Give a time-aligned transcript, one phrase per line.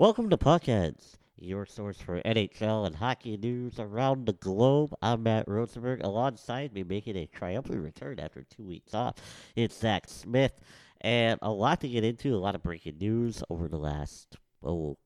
[0.00, 4.94] Welcome to Puckheads, your source for NHL and hockey news around the globe.
[5.02, 6.00] I'm Matt Rosenberg.
[6.02, 9.16] Alongside me, making a triumphant return after two weeks off,
[9.56, 10.58] it's Zach Smith.
[11.02, 14.96] And a lot to get into, a lot of breaking news over the last, oh,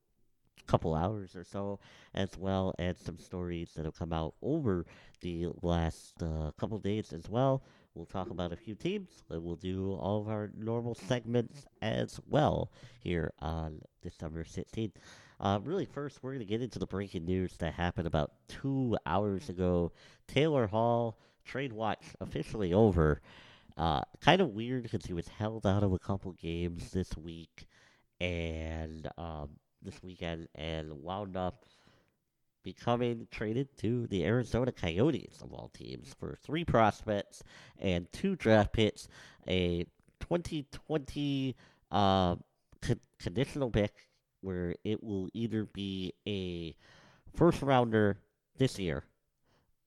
[0.65, 1.81] couple hours or so,
[2.13, 4.85] as well as some stories that have come out over
[5.19, 7.61] the last uh, couple days as well.
[7.95, 12.19] We'll talk about a few teams, and we'll do all of our normal segments as
[12.27, 14.91] well here on December 16th.
[15.39, 18.97] Uh, really, first, we're going to get into the breaking news that happened about two
[19.05, 19.93] hours ago.
[20.27, 23.21] Taylor Hall, trade watch officially over.
[23.77, 27.65] Uh, kind of weird because he was held out of a couple games this week
[28.19, 29.49] and um,
[29.81, 31.65] this weekend and wound up
[32.65, 37.43] becoming traded to the Arizona Coyotes of all teams for three prospects
[37.79, 39.07] and two draft picks,
[39.47, 39.85] a
[40.19, 41.55] 2020
[41.91, 42.35] uh,
[42.81, 43.93] con- conditional pick
[44.41, 46.75] where it will either be a
[47.37, 48.17] first rounder
[48.57, 49.03] this year,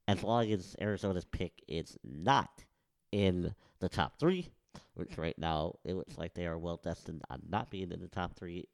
[0.06, 2.64] as long as Arizona's pick is not
[3.10, 4.48] in the top three,
[4.94, 8.08] which right now it looks like they are well destined on not being in the
[8.08, 8.68] top three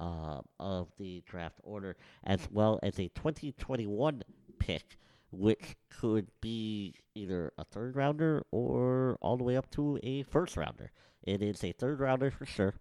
[0.00, 4.22] uh, of the draft order, as well as a 2021
[4.58, 4.98] pick,
[5.30, 10.56] which could be either a third rounder or all the way up to a first
[10.56, 10.90] rounder.
[11.22, 12.74] It is a third rounder for sure.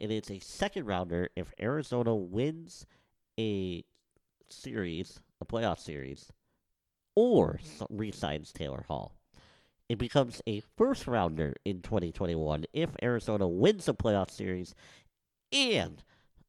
[0.00, 2.86] It is a second rounder if Arizona wins
[3.38, 3.84] a
[4.48, 6.32] series, a playoff series,
[7.14, 7.60] or
[7.90, 9.12] resigns Taylor Hall.
[9.88, 14.74] It becomes a first rounder in 2021 if Arizona wins a playoff series
[15.52, 16.02] and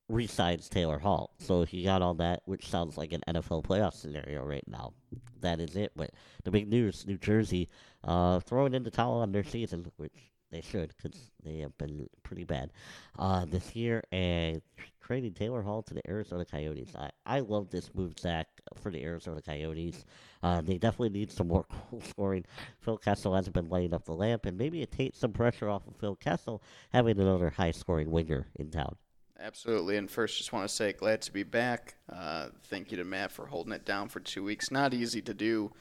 [0.09, 1.33] resigns Taylor Hall.
[1.39, 4.93] So he got all that, which sounds like an NFL playoff scenario right now.
[5.41, 5.91] That is it.
[5.95, 6.11] But
[6.43, 7.69] the big news: New Jersey
[8.03, 10.13] uh, throwing in the towel on their season, which
[10.51, 12.71] they should, because they have been pretty bad
[13.19, 14.61] uh, this year, and
[15.01, 16.95] trading Taylor Hall to the Arizona Coyotes.
[16.95, 20.05] I, I love this move, Zach, for the Arizona Coyotes.
[20.43, 22.45] Uh, they definitely need some more goal scoring.
[22.79, 25.87] Phil Kessel hasn't been lighting up the lamp, and maybe it takes some pressure off
[25.87, 26.61] of Phil Kessel
[26.91, 28.95] having another high scoring winger in town.
[29.39, 29.97] Absolutely.
[29.97, 31.95] And first, just want to say, glad to be back.
[32.11, 34.71] Uh, thank you to Matt for holding it down for two weeks.
[34.71, 35.71] Not easy to do,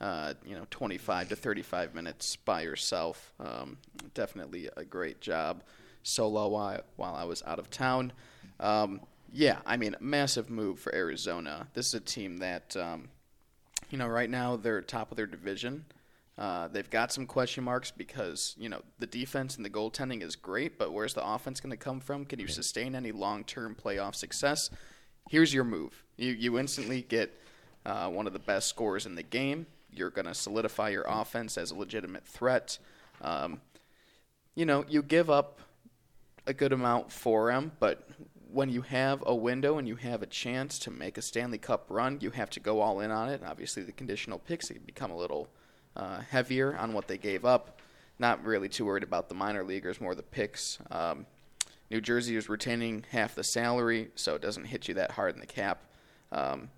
[0.00, 3.32] uh, you know, 25 to 35 minutes by yourself.
[3.38, 3.76] Um,
[4.14, 5.62] definitely a great job
[6.02, 8.12] solo while, I was out of town.
[8.58, 9.00] Um,
[9.30, 11.66] yeah, I mean, massive move for Arizona.
[11.74, 13.08] This is a team that, um,
[13.90, 15.84] you know, right now they're top of their division.
[16.38, 20.34] Uh, they've got some question marks because you know the defense and the goaltending is
[20.34, 22.24] great, but where's the offense going to come from?
[22.24, 24.70] Can you sustain any long-term playoff success?
[25.28, 26.04] Here's your move.
[26.16, 27.38] You you instantly get
[27.84, 29.66] uh, one of the best scorers in the game.
[29.92, 32.78] You're going to solidify your offense as a legitimate threat.
[33.20, 33.60] Um,
[34.54, 35.60] you know you give up
[36.46, 38.08] a good amount for him, but
[38.50, 41.86] when you have a window and you have a chance to make a Stanley Cup
[41.88, 43.42] run, you have to go all in on it.
[43.46, 45.48] Obviously, the conditional picks become a little
[45.96, 47.80] uh, heavier on what they gave up.
[48.18, 50.78] Not really too worried about the minor leaguers, more the picks.
[50.90, 51.26] Um,
[51.90, 55.40] New Jersey is retaining half the salary, so it doesn't hit you that hard in
[55.40, 55.82] the cap.
[56.30, 56.70] Um,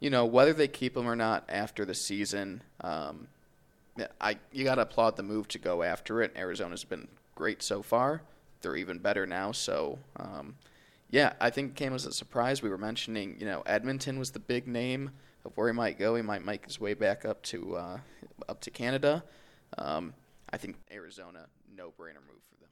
[0.00, 2.62] you know whether they keep him or not after the season.
[2.80, 3.28] Um,
[4.20, 6.32] I you got to applaud the move to go after it.
[6.36, 8.22] Arizona's been great so far.
[8.60, 9.52] They're even better now.
[9.52, 10.56] So um,
[11.10, 12.62] yeah, I think it came as a surprise.
[12.62, 15.10] We were mentioning, you know, Edmonton was the big name
[15.44, 16.16] of where he might go.
[16.16, 17.98] He might make his way back up to uh,
[18.48, 19.24] up to Canada.
[19.78, 20.14] Um,
[20.52, 22.70] I think Arizona, no brainer move for them.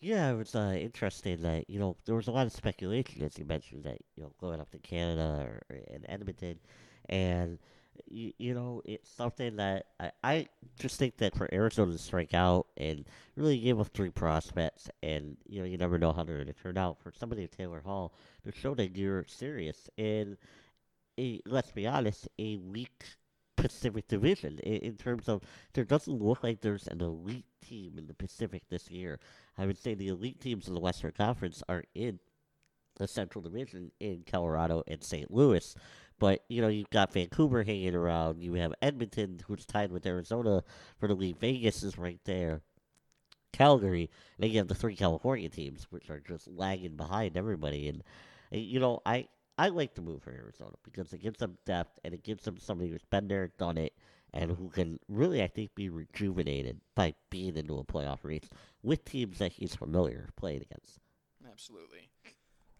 [0.00, 3.36] Yeah, it was uh, interesting that you know there was a lot of speculation as
[3.36, 6.58] you mentioned that you know going up to Canada or, or in Edmonton,
[7.08, 7.58] and
[8.06, 10.48] you, you know it's something that I, I
[10.78, 13.04] just think that for Arizona to strike out and
[13.34, 16.52] really give up three prospects, and you know you never know how they're going to
[16.52, 16.98] turn out.
[17.02, 20.36] For somebody like Taylor Hall to show that you're serious and
[21.18, 23.04] a let's be honest, a weak
[23.58, 25.42] Pacific Division in, in, terms of
[25.74, 29.18] there doesn't look like there's an elite team in the Pacific this year.
[29.56, 32.20] I would say the elite teams in the Western Conference are in
[32.96, 35.30] the Central Division in Colorado and St.
[35.30, 35.74] Louis.
[36.18, 38.42] But, you know, you've got Vancouver hanging around.
[38.42, 40.64] You have Edmonton, who's tied with Arizona
[40.98, 41.38] for the lead.
[41.38, 42.62] Vegas is right there.
[43.52, 44.10] Calgary.
[44.36, 47.88] And then you have the three California teams, which are just lagging behind everybody.
[47.88, 48.02] And,
[48.50, 49.28] you know, I,
[49.58, 52.58] I like the move for Arizona because it gives them depth and it gives them
[52.58, 53.92] somebody who's been there, done it,
[54.32, 58.48] and who can really, I think, be rejuvenated by being into a playoff race
[58.82, 61.00] with teams that he's familiar playing against.
[61.50, 62.08] Absolutely.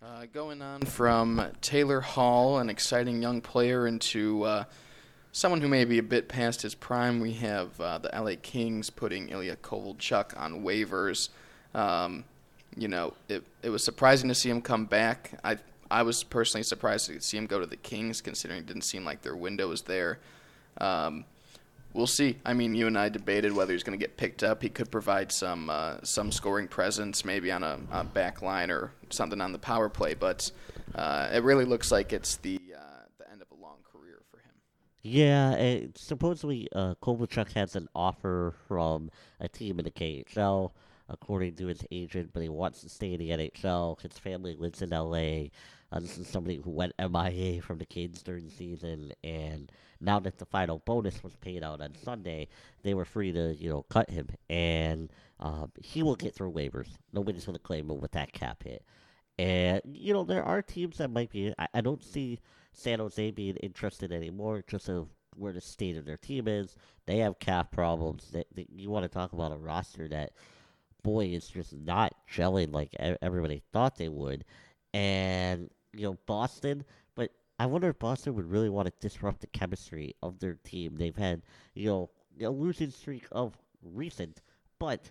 [0.01, 4.65] Uh, going on from Taylor Hall, an exciting young player, into uh,
[5.33, 8.91] someone who may be a bit past his prime, we have uh, the LA Kings
[8.91, 11.31] putting Ilya Kovalchuk on waivers.
[11.75, 12.25] Um,
[12.77, 15.33] you know, it, it was surprising to see him come back.
[15.43, 15.59] I
[15.91, 19.05] I was personally surprised to see him go to the Kings, considering it didn't seem
[19.05, 20.19] like their window was there.
[20.81, 21.25] Um,
[21.93, 22.39] we'll see.
[22.45, 24.63] I mean, you and I debated whether he's going to get picked up.
[24.63, 28.93] He could provide some uh, some scoring presence, maybe on a, a, back line or
[29.11, 30.15] something on the power play.
[30.15, 30.51] But
[30.95, 34.39] uh, it really looks like it's the uh, the end of a long career for
[34.39, 34.53] him.
[35.03, 39.11] Yeah, it, supposedly uh, Kovalchuk has an offer from
[39.41, 40.73] a team in the KHL,
[41.09, 44.01] according to his agent, but he wants to stay in the NHL.
[44.01, 45.49] His family lives in LA.
[45.91, 50.19] Uh, this is somebody who went MIA from the Canes during the season, and now
[50.21, 52.49] that the final bonus was paid out on Sunday,
[52.83, 56.89] they were free to, you know, cut him, and um, he will get through waivers.
[57.13, 58.85] Nobody's going to claim him with that cap hit.
[59.39, 61.55] And, you know, there are teams that might be.
[61.59, 62.41] I, I don't see
[62.73, 66.77] San Jose being interested anymore just of where the state of their team is.
[67.07, 68.31] They have cap problems.
[68.33, 70.33] That, you want to talk about a roster that,
[71.03, 74.45] boy, is just not gelling like everybody thought they would.
[74.93, 79.47] And, you know, Boston, but I wonder if Boston would really want to disrupt the
[79.49, 80.97] chemistry of their team.
[80.97, 81.43] They've had,
[81.75, 84.43] you know, a losing streak of recent,
[84.79, 85.11] but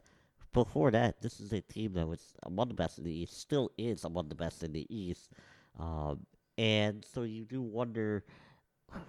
[0.53, 3.71] before that, this is a team that was among the best in the East, still
[3.77, 5.31] is among the best in the East.
[5.79, 6.25] Um,
[6.57, 8.23] and so you do wonder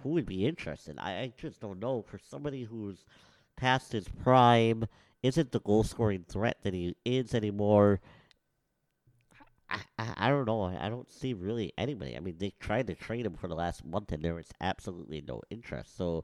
[0.03, 0.97] who would be interested.
[0.99, 2.01] I, I just don't know.
[2.01, 3.05] For somebody who's
[3.55, 4.85] past his prime,
[5.23, 7.99] isn't the goal scoring threat that he is anymore.
[9.69, 10.63] I, I, I don't know.
[10.63, 12.15] I don't see really anybody.
[12.15, 15.23] I mean, they tried to trade him for the last month, and there was absolutely
[15.27, 15.95] no interest.
[15.97, 16.23] So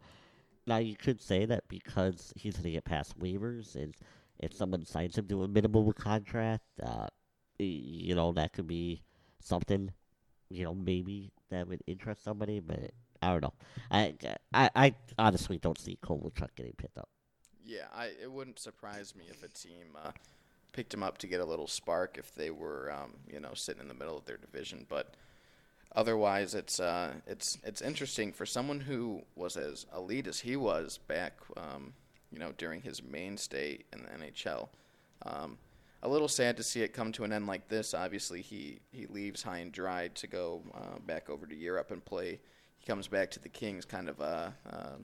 [0.68, 3.96] now you could say that because he's going to get past waivers, and
[4.40, 7.08] if someone signs him to a minimum contract, uh,
[7.60, 9.02] you know that could be
[9.40, 9.92] something.
[10.50, 12.92] You know, maybe that would interest somebody, but
[13.22, 13.54] I don't know.
[13.92, 14.16] I
[14.54, 17.10] I, I honestly don't see Kovalchuk getting picked up.
[17.64, 20.12] Yeah, I it wouldn't surprise me if a team uh,
[20.76, 23.82] picked him up to get a little spark if they were, um, you know, sitting
[23.82, 24.86] in the middle of their division.
[24.90, 25.16] But
[25.96, 30.98] otherwise, it's uh, it's it's interesting for someone who was as elite as he was
[30.98, 31.94] back, um,
[32.30, 34.68] you know, during his mainstay in the NHL.
[35.26, 35.58] Um,
[36.04, 37.94] a little sad to see it come to an end like this.
[37.94, 42.04] Obviously, he he leaves high and dry to go uh, back over to Europe and
[42.04, 42.38] play.
[42.78, 44.98] He comes back to the Kings, kind of a, uh,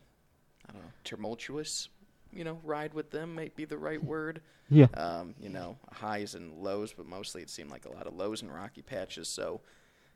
[0.68, 1.88] I don't know, tumultuous
[2.33, 4.42] you know, ride with them might be the right word.
[4.69, 4.88] Yeah.
[4.94, 8.42] Um, you know, highs and lows, but mostly it seemed like a lot of lows
[8.42, 9.28] and rocky patches.
[9.28, 9.62] So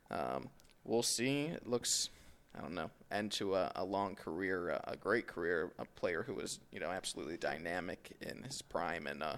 [0.10, 0.50] um,
[0.84, 1.46] we'll see.
[1.46, 2.10] It looks,
[2.58, 6.24] I don't know, end to a, a long career, a, a, great career, a player
[6.24, 9.08] who was, you know, absolutely dynamic in his prime.
[9.08, 9.38] And, uh,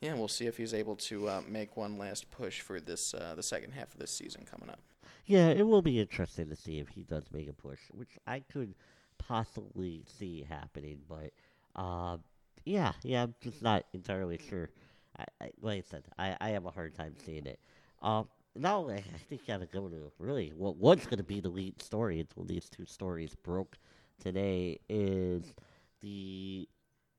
[0.00, 3.34] yeah, we'll see if he's able to uh, make one last push for this uh,
[3.34, 4.80] the second half of this season coming up.
[5.24, 8.40] Yeah, it will be interesting to see if he does make a push, which I
[8.40, 8.74] could
[9.18, 11.32] possibly see happening, but–
[11.76, 12.16] uh,
[12.64, 14.70] yeah, yeah, I'm just not entirely sure.
[15.18, 17.60] I, I, like I said, I, I have a hard time seeing it.
[18.02, 21.80] Um, now I think I gotta go to really what was gonna be the lead
[21.82, 23.78] story until these two stories broke
[24.20, 25.54] today is
[26.00, 26.68] the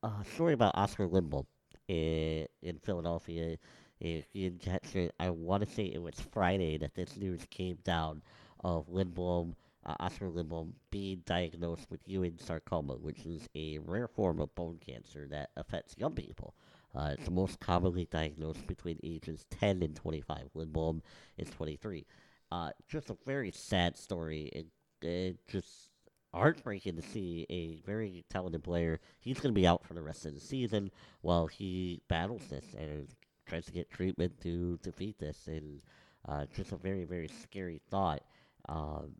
[0.03, 1.45] uh, story about Oskar Lindblom
[1.87, 3.57] in, in Philadelphia.
[3.99, 8.21] You catch it, I want to say it was Friday that this news came down
[8.63, 9.55] of Lindblom
[9.87, 14.79] uh, Oskar Lindblom being diagnosed with Ewing sarcoma, which is a rare form of bone
[14.85, 16.53] cancer that affects young people.
[16.93, 20.49] Uh, it's most commonly diagnosed between ages 10 and 25.
[20.55, 21.01] Lindblom
[21.37, 22.05] is 23.
[22.51, 24.43] Uh, just a very sad story.
[24.53, 24.67] It,
[25.05, 25.91] it just
[26.33, 28.99] heartbreaking to see a very talented player.
[29.19, 32.65] He's going to be out for the rest of the season while he battles this
[32.77, 33.07] and
[33.45, 35.47] tries to get treatment to defeat this.
[35.47, 35.81] And
[36.27, 38.23] uh, just a very, very scary thought.
[38.67, 39.15] Um,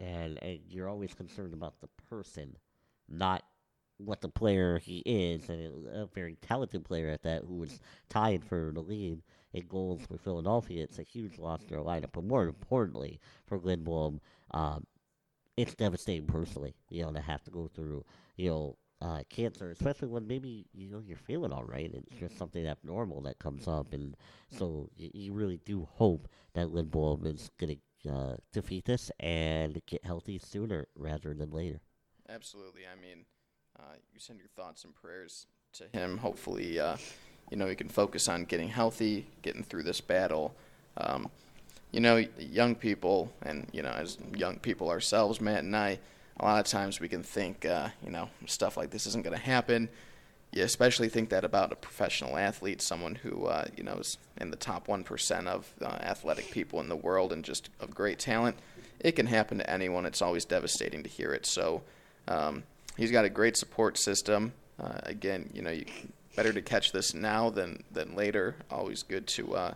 [0.00, 2.56] and, and you're always concerned about the person,
[3.08, 3.42] not
[3.98, 8.44] what the player he is, and a very talented player at that, who was tied
[8.44, 9.22] for the lead
[9.52, 10.82] in goals for Philadelphia.
[10.84, 14.20] It's a huge loss to their lineup, but more importantly for Lindblom,
[14.52, 14.86] um,
[15.56, 16.74] it's devastating personally.
[16.90, 18.04] You know to have to go through,
[18.36, 21.90] you know, uh, cancer, especially when maybe you know you're feeling all right.
[21.92, 24.16] It's just something abnormal that comes up, and
[24.50, 29.80] so you, you really do hope that Lindblom is going to uh, defeat this and
[29.86, 31.80] get healthy sooner rather than later.
[32.28, 32.82] Absolutely.
[32.82, 33.24] I mean,
[33.78, 36.18] uh, you send your thoughts and prayers to him.
[36.18, 36.96] Hopefully, uh,
[37.50, 40.54] you know, he can focus on getting healthy, getting through this battle.
[40.96, 41.30] Um,
[41.92, 45.98] you know, young people, and, you know, as young people ourselves, Matt and I,
[46.40, 49.36] a lot of times we can think, uh, you know, stuff like this isn't going
[49.36, 49.88] to happen
[50.56, 54.50] you especially think that about a professional athlete, someone who uh, you know is in
[54.50, 58.18] the top one percent of uh, athletic people in the world and just of great
[58.18, 58.56] talent.
[58.98, 60.06] It can happen to anyone.
[60.06, 61.44] It's always devastating to hear it.
[61.44, 61.82] So
[62.26, 62.62] um,
[62.96, 64.54] he's got a great support system.
[64.80, 65.84] Uh, again, you know, you,
[66.34, 68.56] better to catch this now than than later.
[68.70, 69.74] Always good to uh,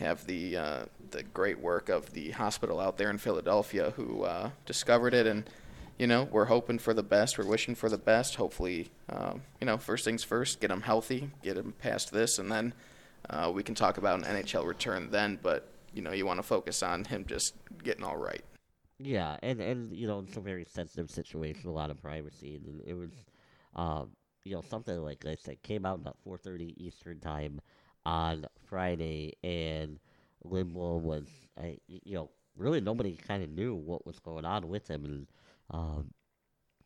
[0.00, 4.50] have the uh, the great work of the hospital out there in Philadelphia who uh,
[4.66, 5.48] discovered it, and
[5.98, 7.38] you know we're hoping for the best.
[7.38, 8.36] We're wishing for the best.
[8.36, 12.50] Hopefully, um, you know, first things first, get him healthy, get him past this, and
[12.50, 12.74] then
[13.30, 15.38] uh, we can talk about an NHL return then.
[15.42, 18.44] But you know, you want to focus on him just getting all right.
[18.98, 22.82] Yeah, and and you know it's a very sensitive situation, a lot of privacy, and
[22.86, 23.10] it was,
[23.74, 24.10] um,
[24.44, 27.60] you know, something like I said came out about four thirty Eastern time
[28.04, 29.98] on Friday, and
[30.44, 31.26] Lindblom was,
[31.88, 35.26] you know, really nobody kind of knew what was going on with him, and
[35.70, 36.10] um,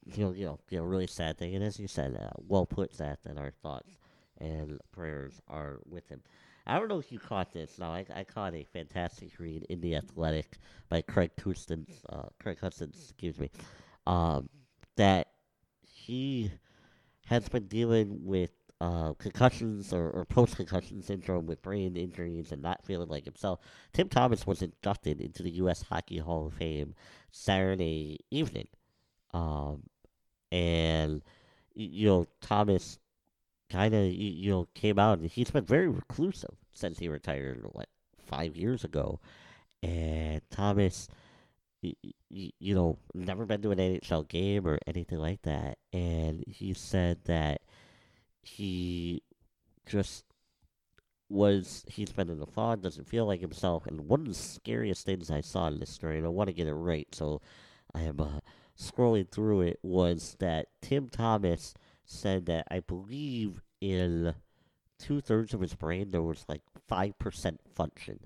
[0.05, 1.55] you know, you know, you know, really sad thing.
[1.55, 3.99] And as you said, uh, well put, Zach, that our thoughts
[4.39, 6.23] and prayers are with him.
[6.67, 7.79] I don't know if you caught this.
[7.79, 10.59] Now, I, I caught a fantastic read in the Athletic
[10.89, 13.51] by Craig Custance, uh, Craig Custance, excuse me,
[14.07, 14.49] um,
[14.97, 15.29] that
[15.81, 16.51] he
[17.27, 22.63] has been dealing with uh, concussions or, or post concussion syndrome with brain injuries and
[22.63, 23.61] not feeling like himself.
[23.93, 25.83] Tim Thomas was inducted into the U.S.
[25.83, 26.95] Hockey Hall of Fame
[27.33, 28.69] Saturday evening.
[29.33, 29.83] Um,
[30.53, 31.23] and,
[31.75, 32.99] you know, Thomas
[33.71, 37.89] kind of, you, know, came out and he's been very reclusive since he retired, what,
[38.27, 39.21] five years ago.
[39.83, 41.09] And Thomas,
[41.81, 41.95] you,
[42.29, 45.79] you know, never been to an NHL game or anything like that.
[45.93, 47.63] And he said that
[48.43, 49.23] he
[49.87, 50.25] just
[51.31, 55.07] was he's been in a fog, doesn't feel like himself, and one of the scariest
[55.07, 57.41] things I saw in this story, and I want to get it right, so
[57.95, 58.41] I am uh,
[58.79, 64.35] scrolling through it, was that Tim Thomas said that I believe in
[64.99, 68.21] two thirds of his brain there was like five percent function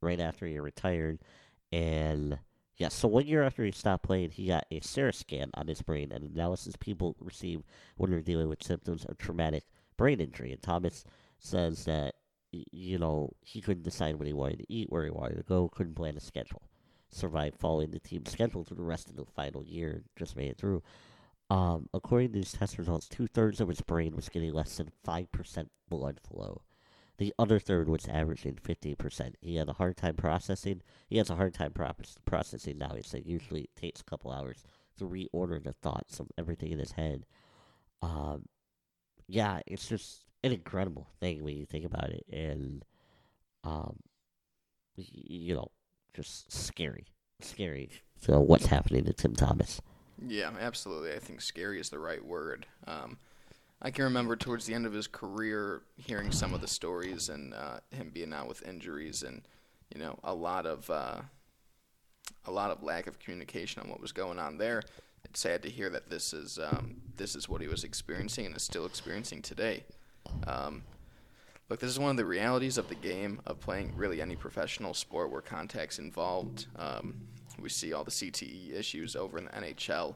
[0.00, 1.18] right after he retired,
[1.72, 2.38] and
[2.76, 5.82] yeah, so one year after he stopped playing, he got a CERA scan on his
[5.82, 7.62] brain, and analysis people receive
[7.96, 9.64] when they're dealing with symptoms of traumatic
[9.96, 10.50] brain injury.
[10.52, 11.04] And Thomas
[11.38, 12.14] says that,
[12.70, 15.68] you know, he couldn't decide what he wanted to eat, where he wanted to go,
[15.68, 16.62] couldn't plan a schedule.
[17.10, 20.58] Survived following the team's schedule through the rest of the final year, just made it
[20.58, 20.82] through.
[21.50, 24.90] Um, according to his test results, two thirds of his brain was getting less than
[25.06, 26.62] 5% blood flow.
[27.18, 29.34] The other third was averaging 50%.
[29.40, 30.82] He had a hard time processing.
[31.08, 31.92] He has a hard time pro-
[32.24, 32.94] processing now.
[32.96, 34.64] He said usually it takes a couple hours
[34.98, 37.26] to reorder the thoughts of everything in his head.
[38.02, 38.46] Um,
[39.28, 42.24] yeah, it's just an incredible thing when you think about it.
[42.32, 42.84] And,
[43.64, 43.96] um,
[44.96, 45.68] you know,
[46.12, 47.06] just scary.
[47.40, 47.90] Scary.
[48.20, 49.80] So, what's happening to Tim Thomas?
[50.24, 51.12] Yeah, absolutely.
[51.12, 52.66] I think scary is the right word.
[52.86, 53.18] Um,
[53.82, 57.52] I can remember towards the end of his career hearing some of the stories and
[57.52, 59.42] uh, him being out with injuries and
[59.92, 61.20] you know a lot of uh,
[62.46, 64.82] a lot of lack of communication on what was going on there.
[65.24, 68.56] It's sad to hear that this is um, this is what he was experiencing and
[68.56, 69.84] is still experiencing today.
[70.46, 70.82] Um,
[71.68, 74.94] look, this is one of the realities of the game of playing really any professional
[74.94, 76.66] sport where contact's involved.
[76.76, 77.14] Um,
[77.60, 80.14] we see all the CTE issues over in the NHL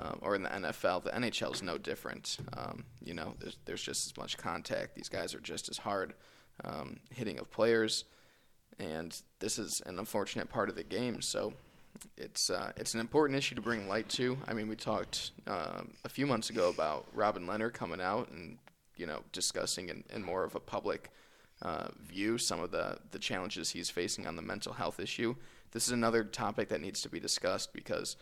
[0.00, 1.04] um, or in the NFL.
[1.04, 2.38] The NHL is no different.
[2.56, 4.94] Um, you know, there's, there's, just as much contact.
[4.94, 6.14] These guys are just as hard
[6.64, 8.04] um, hitting of players,
[8.78, 11.20] and this is an unfortunate part of the game.
[11.20, 11.52] So
[12.16, 14.38] it's uh, it's an important issue to bring light to.
[14.46, 18.58] I mean, we talked um, a few months ago about Robin Lehner coming out and
[18.98, 21.10] you know discussing in, in more of a public
[21.62, 25.34] uh, view some of the the challenges he's facing on the mental health issue.
[25.70, 28.16] This is another topic that needs to be discussed because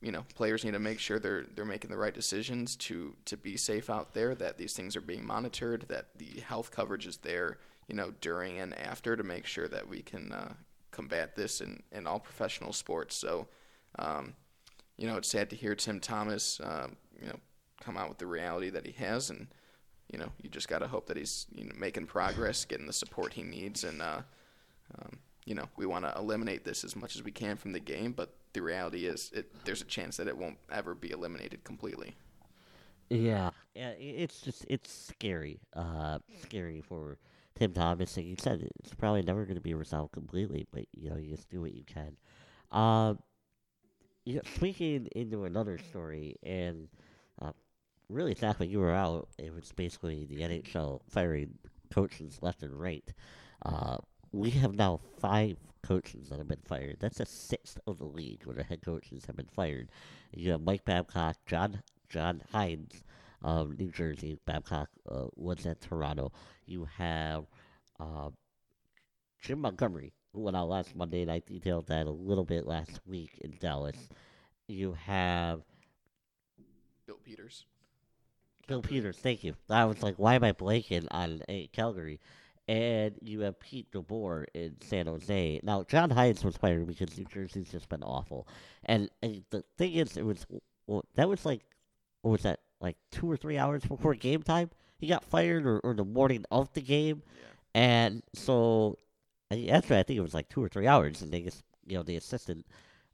[0.00, 3.36] you know, players need to make sure they're they're making the right decisions to to
[3.36, 4.34] be safe out there.
[4.34, 5.86] That these things are being monitored.
[5.88, 9.88] That the health coverage is there, you know, during and after to make sure that
[9.88, 10.52] we can uh,
[10.92, 13.16] combat this in in all professional sports.
[13.16, 13.48] So,
[13.98, 14.34] um,
[14.96, 17.40] you know, it's sad to hear Tim Thomas, um, you know,
[17.80, 19.48] come out with the reality that he has, and
[20.10, 22.92] you know, you just got to hope that he's you know making progress, getting the
[22.92, 24.22] support he needs, and uh,
[24.98, 27.80] um, you know, we want to eliminate this as much as we can from the
[27.80, 31.64] game, but the reality is, it, there's a chance that it won't ever be eliminated
[31.64, 32.14] completely.
[33.10, 37.16] Yeah, yeah, it's just it's scary, uh, scary for
[37.54, 38.16] Tim Thomas.
[38.16, 41.30] Like you said, it's probably never going to be resolved completely, but you know, you
[41.30, 42.16] just do what you can.
[42.70, 43.18] Um,
[44.26, 46.88] you know, speaking into another story, and
[48.08, 51.58] really, Zach, when you were out, it was basically the NHL firing
[51.92, 53.04] coaches left and right.
[53.64, 53.98] Uh,
[54.32, 56.96] we have now five coaches that have been fired.
[57.00, 59.88] That's a sixth of the league where the head coaches have been fired.
[60.34, 63.02] You have Mike Babcock, John John Hynes
[63.42, 64.38] of New Jersey.
[64.44, 66.32] Babcock uh, was at Toronto.
[66.66, 67.44] You have
[68.00, 68.30] uh,
[69.40, 73.00] Jim Montgomery, who went out last Monday, and I detailed that a little bit last
[73.06, 74.08] week in Dallas.
[74.66, 75.62] You have
[77.06, 77.64] Bill Peters.
[78.68, 79.54] Bill Peters, thank you.
[79.68, 82.20] I was like, why am I blanking on uh, Calgary?
[82.68, 85.60] and you have Pete DeBoer in San Jose.
[85.62, 88.46] Now, John Hynes was fired because New Jersey's just been awful.
[88.84, 90.46] And, and the thing is, it was
[90.86, 91.62] well, that was like,
[92.20, 94.70] what was that, like two or three hours before game time?
[94.98, 97.22] He got fired, or, or the morning of the game.
[97.24, 97.80] Yeah.
[97.80, 98.98] And so,
[99.50, 101.96] I- actually, I think it was like two or three hours, and they just, you
[101.96, 102.66] know, the assistant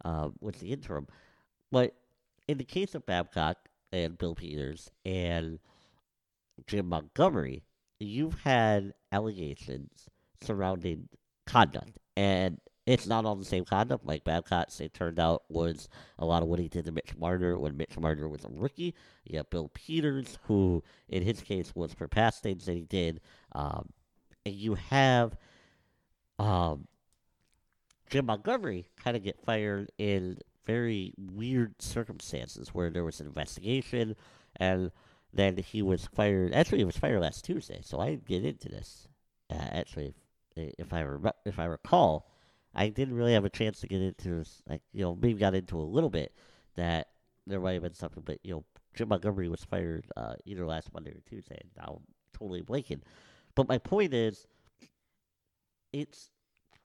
[0.04, 1.06] uh, was the interim.
[1.70, 1.94] But
[2.49, 3.56] in the case of Babcock
[3.95, 5.61] and Bill Peters and
[6.67, 7.63] Jim Montgomery,
[8.01, 10.09] you've had allegations
[10.43, 11.09] surrounding
[11.47, 14.05] conduct, and it's not all the same conduct.
[14.05, 17.57] Mike Babcock's, it turned out, was a lot of what he did to Mitch Marner
[17.59, 18.95] when Mitch Marner was a rookie.
[19.25, 23.21] You have Bill Peters, who, in his case, was for past things that he did.
[23.53, 23.89] Um,
[24.45, 25.37] and you have
[26.39, 26.89] um,
[28.11, 34.16] Jim Montgomery kind of get fired in very weird circumstances where there was an investigation
[34.56, 34.90] and
[35.33, 36.54] then he was fired.
[36.54, 39.09] Actually, he was fired last Tuesday, so I didn't get into this.
[39.50, 40.14] Uh, actually,
[40.56, 42.30] if, if I rem- if I recall,
[42.75, 44.62] I didn't really have a chance to get into this.
[44.68, 46.33] Like you know, maybe got into a little bit
[46.76, 47.09] that
[47.47, 50.92] there might have been something, but you know, Jim Montgomery was fired uh, either last
[50.94, 51.59] Monday or Tuesday.
[51.61, 51.99] And I'm
[52.33, 53.00] totally blanking.
[53.54, 54.47] But my point is,
[55.92, 56.30] it's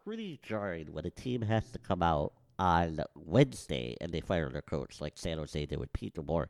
[0.04, 4.62] pretty jarring when a team has to come out on Wednesday and they fire their
[4.62, 6.48] coach, like San Jose did with Pete DeBoer.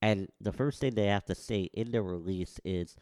[0.00, 2.94] And the first thing they have to say in their release is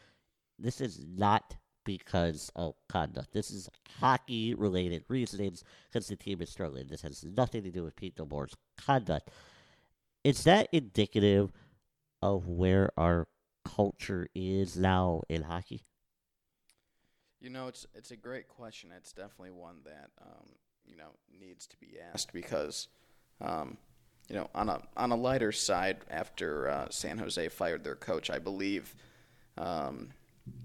[0.58, 3.32] this is not because of conduct.
[3.32, 3.68] This is
[4.00, 6.86] hockey related reasons because the team is struggling.
[6.86, 9.30] This has nothing to do with Pete DeBoer's conduct.
[10.24, 11.52] Is that indicative
[12.22, 13.28] of where our
[13.64, 15.84] culture is now in hockey?
[17.40, 18.90] You know, it's it's a great question.
[18.96, 20.48] It's definitely one that um,
[20.86, 22.88] you know needs to be asked because,
[23.40, 23.76] um,
[24.28, 28.30] you know, on a on a lighter side, after uh, San Jose fired their coach,
[28.30, 28.94] I believe,
[29.56, 30.10] um,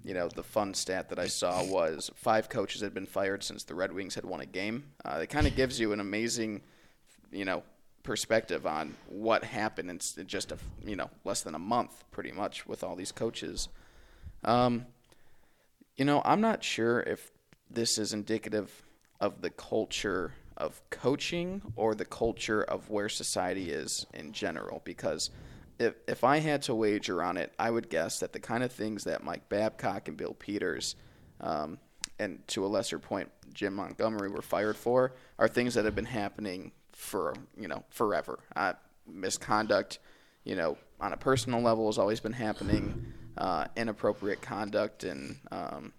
[0.04, 3.64] you know, the fun stat that I saw was five coaches had been fired since
[3.64, 4.84] the Red Wings had won a game.
[5.06, 6.62] Uh, it kind of gives you an amazing,
[7.32, 7.64] you know,
[8.04, 12.66] perspective on what happened in just a you know less than a month, pretty much,
[12.68, 13.70] with all these coaches.
[14.44, 14.88] Um,
[15.96, 17.32] you know, I'm not sure if
[17.70, 18.84] this is indicative
[19.22, 24.82] of the culture of coaching or the culture of where society is in general.
[24.84, 25.30] Because
[25.80, 28.72] if if I had to wager on it, I would guess that the kind of
[28.72, 30.96] things that Mike Babcock and Bill Peters,
[31.40, 31.78] um,
[32.20, 36.06] and to a lesser point Jim Montgomery, were fired for, are things that have been
[36.06, 38.40] happening for you know forever.
[38.56, 38.74] Uh,
[39.08, 40.00] misconduct,
[40.44, 43.14] you know, on a personal level has always been happening.
[43.38, 45.94] Uh, inappropriate conduct and um,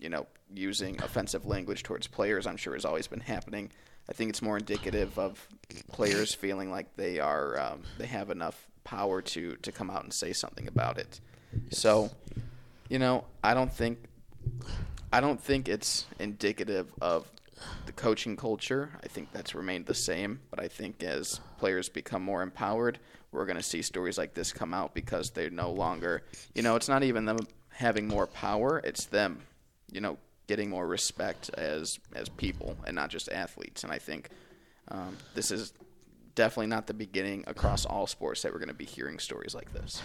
[0.00, 3.70] you know using offensive language towards players, I'm sure has always been happening.
[4.08, 5.46] I think it's more indicative of
[5.92, 10.12] players feeling like they are um, they have enough power to to come out and
[10.12, 11.20] say something about it.
[11.70, 12.10] So,
[12.88, 13.98] you know, I don't think
[15.12, 17.30] I don't think it's indicative of
[17.86, 18.90] the coaching culture.
[19.02, 22.98] I think that's remained the same, but I think as players become more empowered,
[23.32, 26.22] we're going to see stories like this come out because they're no longer,
[26.54, 27.38] you know, it's not even them
[27.70, 29.40] having more power, it's them,
[29.90, 33.84] you know, getting more respect as as people and not just athletes.
[33.84, 34.30] And I think
[34.88, 35.72] um, this is
[36.34, 39.72] definitely not the beginning across all sports that we're going to be hearing stories like
[39.72, 40.02] this.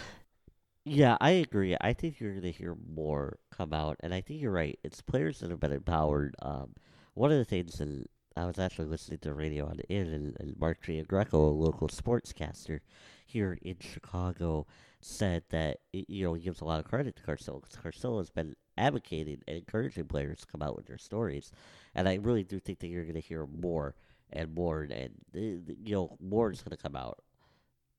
[0.84, 1.76] Yeah, I agree.
[1.80, 4.78] I think you're going to hear more come out, and I think you're right.
[4.82, 6.34] It's players that have been empowered.
[6.40, 6.74] Um,
[7.14, 10.58] one of the things, and I was actually listening to radio on in, and, and
[10.58, 12.80] Mark Giangreco, a local sportscaster
[13.26, 14.66] here in Chicago,
[15.02, 18.30] said that you know he gives a lot of credit to Carcillo because Carcillo has
[18.30, 21.52] been advocating and encouraging players to come out with their stories,
[21.94, 23.94] and I really do think that you're going to hear more
[24.32, 27.18] and more, and, uh, you know more is going to come out,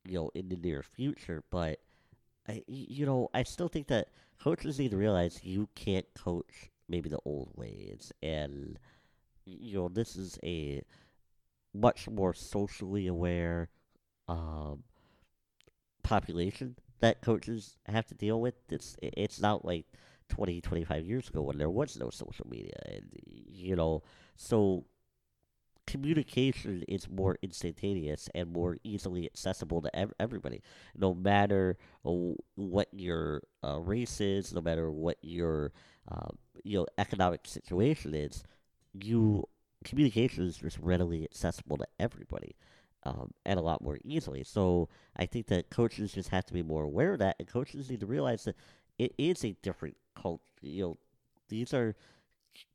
[0.05, 1.79] you know, in the near future, but.
[2.49, 4.07] I, you know, I still think that
[4.41, 8.79] coaches need to realize you can't coach maybe the old ways, and
[9.45, 10.81] you know, this is a
[11.73, 13.69] much more socially aware
[14.27, 14.84] um,
[16.03, 18.55] population that coaches have to deal with.
[18.69, 19.86] It's it's not like
[20.32, 24.04] 20, 25 years ago when there was no social media, and you know,
[24.36, 24.86] so
[25.88, 30.62] communication is more instantaneous and more easily accessible to ev- everybody,
[30.96, 31.78] no matter
[32.56, 35.74] what your uh, race is, no matter what your
[36.10, 36.30] uh,
[36.63, 38.44] you know economic situation is.
[38.94, 39.46] You
[39.84, 42.56] communication is just readily accessible to everybody.
[43.04, 44.44] Um, and a lot more easily.
[44.44, 47.89] So I think that coaches just have to be more aware of that, and coaches
[47.89, 48.56] need to realize that
[49.00, 50.43] it is a different culture.
[50.62, 50.97] You know,
[51.50, 51.95] these are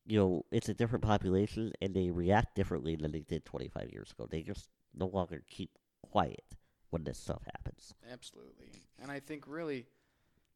[0.06, 4.12] you know, it's a different population and they react differently than they did 25 years
[4.12, 4.26] ago.
[4.30, 5.70] They just no longer keep
[6.10, 6.44] quiet
[6.90, 7.92] when this stuff happens.
[8.10, 8.70] Absolutely,
[9.02, 9.86] and I think really,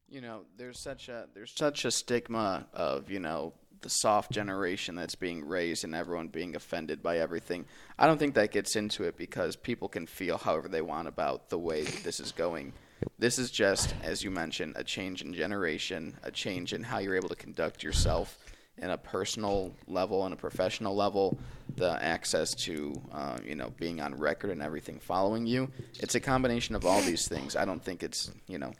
[0.09, 4.95] you know, there's such a there's such a stigma of you know the soft generation
[4.95, 7.65] that's being raised and everyone being offended by everything.
[7.97, 11.49] I don't think that gets into it because people can feel however they want about
[11.49, 12.73] the way this is going.
[13.17, 17.15] This is just, as you mentioned, a change in generation, a change in how you're
[17.15, 18.37] able to conduct yourself
[18.77, 21.37] in a personal level and a professional level,
[21.75, 25.69] the access to uh, you know being on record and everything following you.
[25.99, 27.55] It's a combination of all these things.
[27.55, 28.73] I don't think it's you know,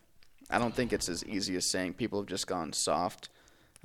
[0.50, 3.30] I don't think it's as easy as saying people have just gone soft,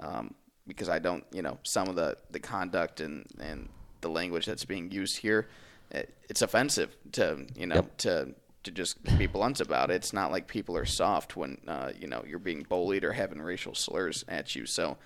[0.01, 0.35] um,
[0.67, 3.69] because I don't you know some of the the conduct and and
[4.01, 5.49] the language that's being used here,
[5.91, 7.97] it, it's offensive to you know Yep.
[7.99, 8.35] to
[8.67, 9.95] to just be blunt about it.
[9.95, 13.41] It's not like people are soft when uh, you know you're being bullied or having
[13.41, 14.67] racial slurs at you.
[14.67, 14.99] So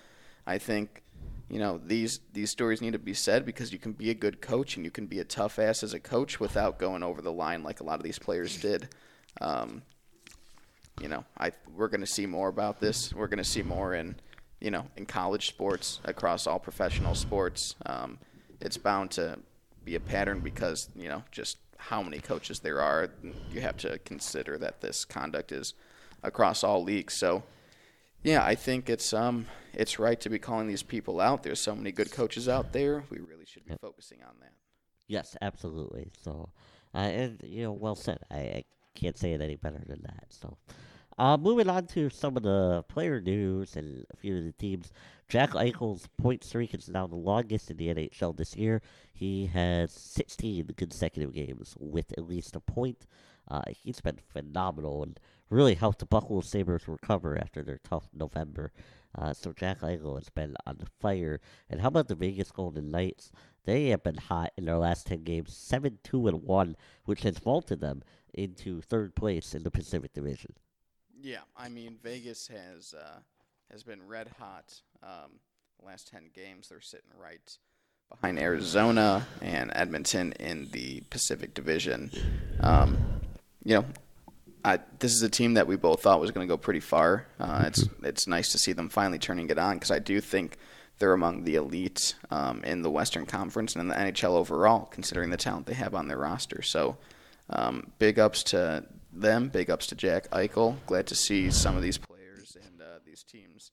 [0.45, 1.01] I think
[1.49, 4.41] you know these these stories need to be said because you can be a good
[4.41, 7.31] coach and you can be a tough ass as a coach without going over the
[7.31, 8.89] line like a lot of these players did.
[9.39, 9.83] Um,
[10.99, 13.13] you know, I we're going to see more about this.
[13.13, 14.15] We're going to see more in
[14.59, 17.75] you know in college sports across all professional sports.
[17.85, 18.17] Um,
[18.59, 19.39] it's bound to
[19.83, 21.57] be a pattern because you know just
[21.89, 23.09] how many coaches there are.
[23.51, 25.73] You have to consider that this conduct is
[26.23, 27.13] across all leagues.
[27.13, 27.43] So
[28.23, 31.43] yeah, I think it's um it's right to be calling these people out.
[31.43, 33.03] There's so many good coaches out there.
[33.09, 34.53] We really should be focusing on that.
[35.07, 36.11] Yes, absolutely.
[36.23, 36.49] So,
[36.93, 38.19] uh, and you know, well said.
[38.29, 38.63] I, I
[38.95, 40.25] can't say it any better than that.
[40.29, 40.57] So,
[41.21, 44.91] uh, moving on to some of the player news and a few of the teams.
[45.29, 48.81] Jack Eichel's point streak is now the longest in the NHL this year.
[49.13, 53.05] He has 16 consecutive games with at least a point.
[53.47, 55.19] Uh, he's been phenomenal and
[55.51, 58.71] really helped the Buffalo Sabres recover after their tough November.
[59.15, 61.39] Uh, so Jack Eichel has been on fire.
[61.69, 63.31] And how about the Vegas Golden Knights?
[63.65, 67.37] They have been hot in their last 10 games, 7 2 and 1, which has
[67.37, 68.01] vaulted them
[68.33, 70.55] into third place in the Pacific Division.
[71.23, 73.19] Yeah, I mean Vegas has uh,
[73.71, 74.73] has been red hot.
[75.03, 75.39] Um,
[75.79, 77.57] the last ten games, they're sitting right
[78.09, 82.11] behind Arizona and Edmonton in the Pacific Division.
[82.59, 82.97] Um,
[83.63, 83.85] you know,
[84.65, 87.27] I, this is a team that we both thought was going to go pretty far.
[87.39, 90.57] Uh, it's it's nice to see them finally turning it on because I do think
[90.97, 95.29] they're among the elite um, in the Western Conference and in the NHL overall, considering
[95.29, 96.63] the talent they have on their roster.
[96.63, 96.97] So,
[97.49, 99.49] um, big ups to them.
[99.49, 100.77] Big ups to Jack Eichel.
[100.85, 103.71] Glad to see some of these players and uh, these teams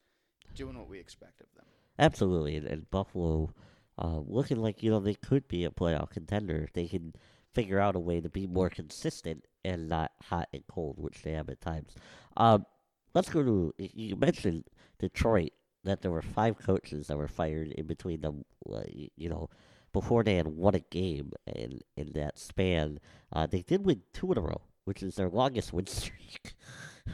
[0.54, 1.64] doing what we expect of them.
[1.98, 2.56] Absolutely.
[2.56, 3.52] And, and Buffalo
[3.98, 7.14] uh, looking like, you know, they could be a playoff contender if they can
[7.52, 11.32] figure out a way to be more consistent and not hot and cold, which they
[11.32, 11.94] have at times.
[12.36, 12.66] Um,
[13.14, 14.64] let's go to, you mentioned
[14.98, 15.52] Detroit,
[15.84, 18.82] that there were five coaches that were fired in between them, uh,
[19.16, 19.48] you know,
[19.92, 23.00] before they had won a game in, in that span.
[23.32, 26.54] Uh, they did win two in a row, which is their longest win streak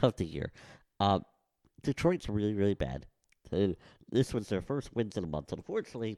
[0.01, 0.53] of the year.
[1.01, 1.25] Um,
[1.83, 3.05] Detroit's really, really bad.
[3.51, 3.75] And
[4.09, 5.51] this was their first wins in a month.
[5.51, 6.17] Unfortunately,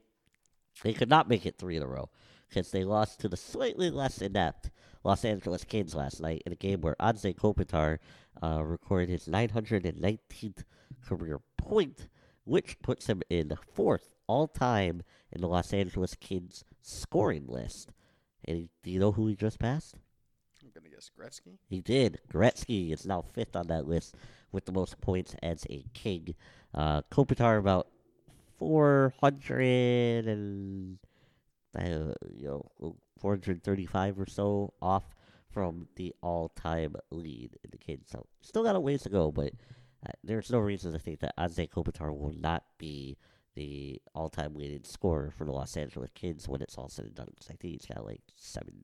[0.84, 2.10] they could not make it three in a row
[2.48, 4.70] because they lost to the slightly less inept
[5.02, 7.98] Los Angeles Kings last night in a game where Anze Kopitar
[8.40, 10.62] uh, recorded his 919th
[11.04, 12.06] career point,
[12.44, 17.90] which puts him in fourth all time in the Los Angeles Kings scoring list.
[18.46, 19.96] And do you know who he just passed?
[20.78, 21.58] Gonna guess Gretzky.
[21.68, 22.20] He did.
[22.32, 24.14] Gretzky is now fifth on that list
[24.52, 26.34] with the most points as a king.
[26.72, 27.88] Uh, Kopitar about
[28.58, 30.98] four hundred and
[31.76, 35.02] uh, you know four hundred thirty-five or so off
[35.50, 38.06] from the all-time lead in the Kings.
[38.10, 39.52] So still got a ways to go, but
[40.06, 43.16] uh, there's no reason to think that Anze Kopitar will not be
[43.54, 47.28] the all-time leading scorer for the Los Angeles Kings when it's all said and done.
[47.36, 48.74] 'cause I think he's got like seven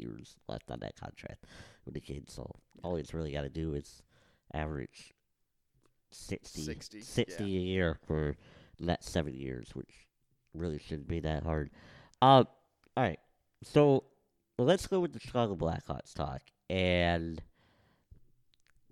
[0.00, 1.44] years left on that contract
[1.84, 2.32] with the Kings.
[2.32, 2.50] So
[2.82, 4.02] all he's really got to do is
[4.52, 5.12] average
[6.10, 7.46] 60, 60, 60 yeah.
[7.46, 8.36] a year for
[8.78, 10.06] the next seven years, which
[10.54, 11.70] really shouldn't be that hard.
[12.20, 12.44] Uh,
[12.96, 13.20] all right.
[13.62, 14.04] So
[14.58, 16.42] let's go with the Chicago Blackhawks talk.
[16.68, 17.42] And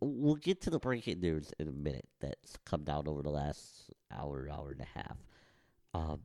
[0.01, 3.90] we'll get to the breaking news in a minute that's come down over the last
[4.12, 5.16] hour, hour and a half.
[5.94, 6.21] Um,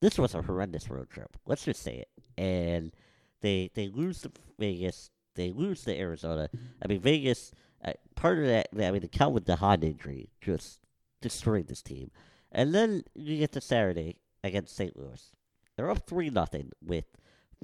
[0.00, 1.36] this was a horrendous road trip.
[1.46, 2.08] Let's just say it.
[2.38, 2.92] And
[3.40, 5.10] they they lose to Vegas.
[5.34, 6.50] They lose to Arizona.
[6.82, 7.52] I mean, Vegas.
[7.82, 10.80] Uh, part of that, I mean, the count with the DeHaan injury just
[11.22, 12.10] destroyed this team.
[12.52, 14.94] And then you get to Saturday against St.
[14.98, 15.30] Louis.
[15.76, 17.06] They're up three nothing with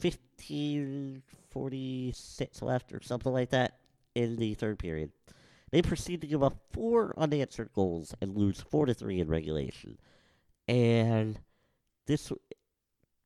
[0.01, 3.79] fifteen forty six left or something like that
[4.15, 5.12] in the third period.
[5.71, 9.99] They proceed to give up four unanswered goals and lose four to three in regulation.
[10.69, 11.41] And
[12.07, 12.33] this,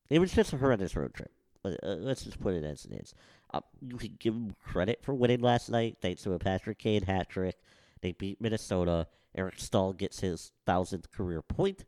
[0.08, 1.30] it was just a horrendous road trip.
[1.64, 3.14] Uh, let's just put it as it is.
[3.52, 7.02] Uh, you can give them credit for winning last night, thanks to a Patrick Kane
[7.02, 7.56] hat trick.
[8.00, 11.84] They beat Minnesota, Eric Staal gets his thousandth career point,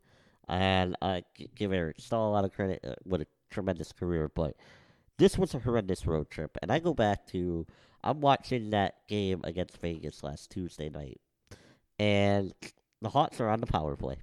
[0.47, 1.23] and I
[1.55, 2.83] give Eric Staal a lot of credit.
[2.83, 4.55] Uh, what a tremendous career, but
[5.17, 6.57] this was a horrendous road trip.
[6.61, 7.65] And I go back to
[8.03, 11.19] I'm watching that game against Vegas last Tuesday night,
[11.99, 12.53] and
[13.01, 14.17] the Hawks are on the power play,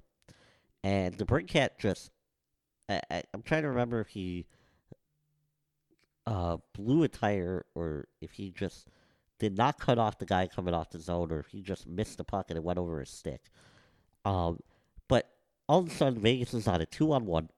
[0.83, 2.11] and the DeBrincat just
[2.89, 4.45] I, I, I'm trying to remember if he
[6.27, 8.87] uh, blew a tire or if he just
[9.39, 12.17] did not cut off the guy coming off the zone or if he just missed
[12.17, 13.49] the puck and it went over his stick.
[14.23, 14.59] Um,
[15.07, 15.29] but
[15.67, 17.49] all of a sudden, Vegas is on a two on one,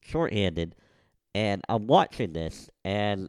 [0.00, 0.74] short-handed,
[1.34, 3.28] and I'm watching this and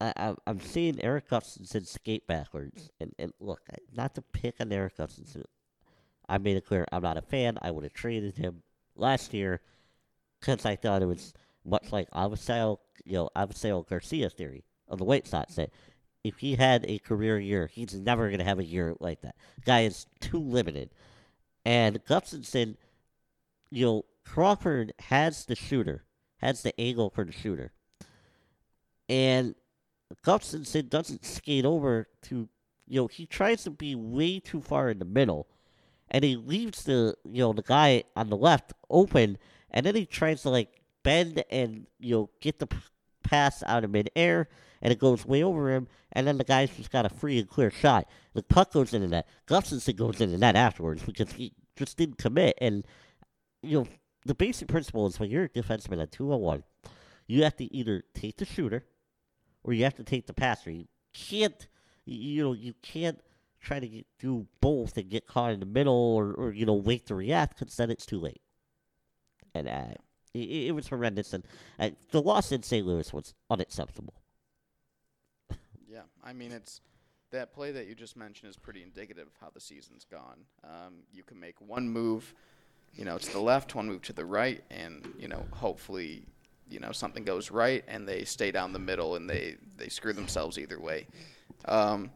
[0.00, 2.90] I, I'm seeing Eric Gustafsson skate backwards.
[3.00, 3.60] And, and look,
[3.92, 5.44] not to pick on Eric Gustafsson,
[6.28, 7.58] I made it clear I'm not a fan.
[7.62, 8.62] I would have traded him
[8.94, 9.60] last year
[10.38, 15.04] because I thought it was much like Avisail, you know, Avisail Garcia theory of the
[15.04, 15.70] White Sox that
[16.24, 19.36] if he had a career year, he's never going to have a year like that.
[19.64, 20.90] Guy is too limited.
[21.64, 22.76] And Gustafsson,
[23.70, 26.04] you know, Crawford has the shooter,
[26.38, 27.72] has the angle for the shooter.
[29.08, 29.54] And
[30.24, 32.48] Gustafsson doesn't skate over to,
[32.86, 35.46] you know, he tries to be way too far in the middle.
[36.10, 39.38] And he leaves the, you know, the guy on the left open.
[39.70, 40.77] And then he tries to, like,
[41.08, 42.68] bend and, you know, get the
[43.24, 44.48] pass out of midair.
[44.82, 45.88] And it goes way over him.
[46.12, 48.06] And then the guy's just got a free and clear shot.
[48.34, 49.26] The puck goes into net.
[49.46, 52.56] Gustafsson goes into net afterwards because he just didn't commit.
[52.60, 52.86] And,
[53.62, 53.86] you know,
[54.24, 56.62] the basic principle is when you're a defenseman at 2 on 1,
[57.26, 58.84] you have to either take the shooter
[59.64, 60.70] or you have to take the passer.
[60.70, 61.66] You can't,
[62.04, 63.18] you know, you can't
[63.60, 66.74] try to get, do both and get caught in the middle or, or you know,
[66.74, 68.42] wait to react because then it's too late.
[69.54, 69.94] And uh,
[70.34, 71.32] it, it was horrendous.
[71.32, 71.44] And
[71.78, 72.86] uh, the loss in St.
[72.86, 74.14] Louis was unacceptable.
[75.90, 76.82] Yeah, I mean, it's
[77.32, 80.44] that play that you just mentioned is pretty indicative of how the season's gone.
[80.62, 82.34] Um, you can make one move,
[82.94, 86.26] you know, to the left, one move to the right, and you know, hopefully
[86.70, 90.12] you know something goes right and they stay down the middle and they they screw
[90.12, 91.06] themselves either way.
[91.64, 92.10] Um,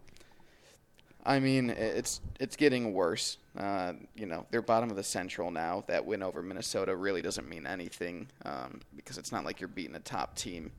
[1.25, 3.39] I mean, it's it's getting worse.
[3.57, 5.85] Uh, you know, they're bottom of the Central now.
[5.87, 9.95] That win over Minnesota really doesn't mean anything um, because it's not like you're beating
[9.95, 10.73] a top team,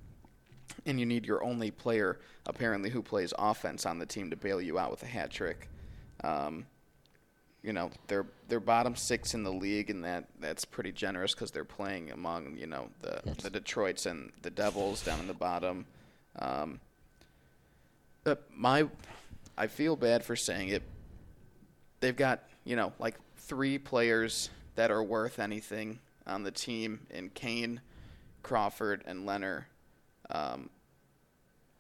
[0.86, 4.60] and you need your only player apparently who plays offense on the team to bail
[4.60, 5.70] you out with a hat trick.
[6.24, 6.66] Um,
[7.62, 11.52] you know they're they're bottom six in the league, and that that's pretty generous because
[11.52, 15.86] they're playing among you know the the Detroit's and the Devils down in the bottom.
[16.40, 16.82] Um,
[18.24, 18.88] but my,
[19.58, 20.84] I feel bad for saying it.
[22.00, 27.30] They've got you know like three players that are worth anything on the team in
[27.30, 27.82] Kane,
[28.42, 29.66] Crawford, and Lehner.
[30.30, 30.70] Um,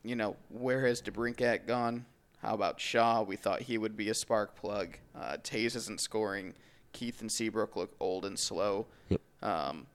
[0.04, 2.06] you know where has DeBrincat gone?
[2.42, 3.22] How about Shaw?
[3.22, 4.98] We thought he would be a spark plug.
[5.16, 6.54] Uh, Toews isn't scoring.
[6.92, 8.86] Keith and Seabrook look old and slow.
[9.10, 9.22] Yep.
[9.42, 9.88] Um,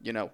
[0.00, 0.30] you know,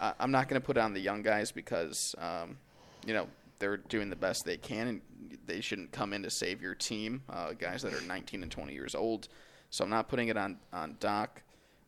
[0.00, 2.56] I, am not going to put on the young guys because, um,
[3.04, 3.26] you know,
[3.58, 5.00] they're doing the best they can, and
[5.46, 7.22] they shouldn't come in to save your team.
[7.28, 9.28] Uh, guys that are 19 and 20 years old.
[9.70, 11.28] So I'm not putting it on on Dach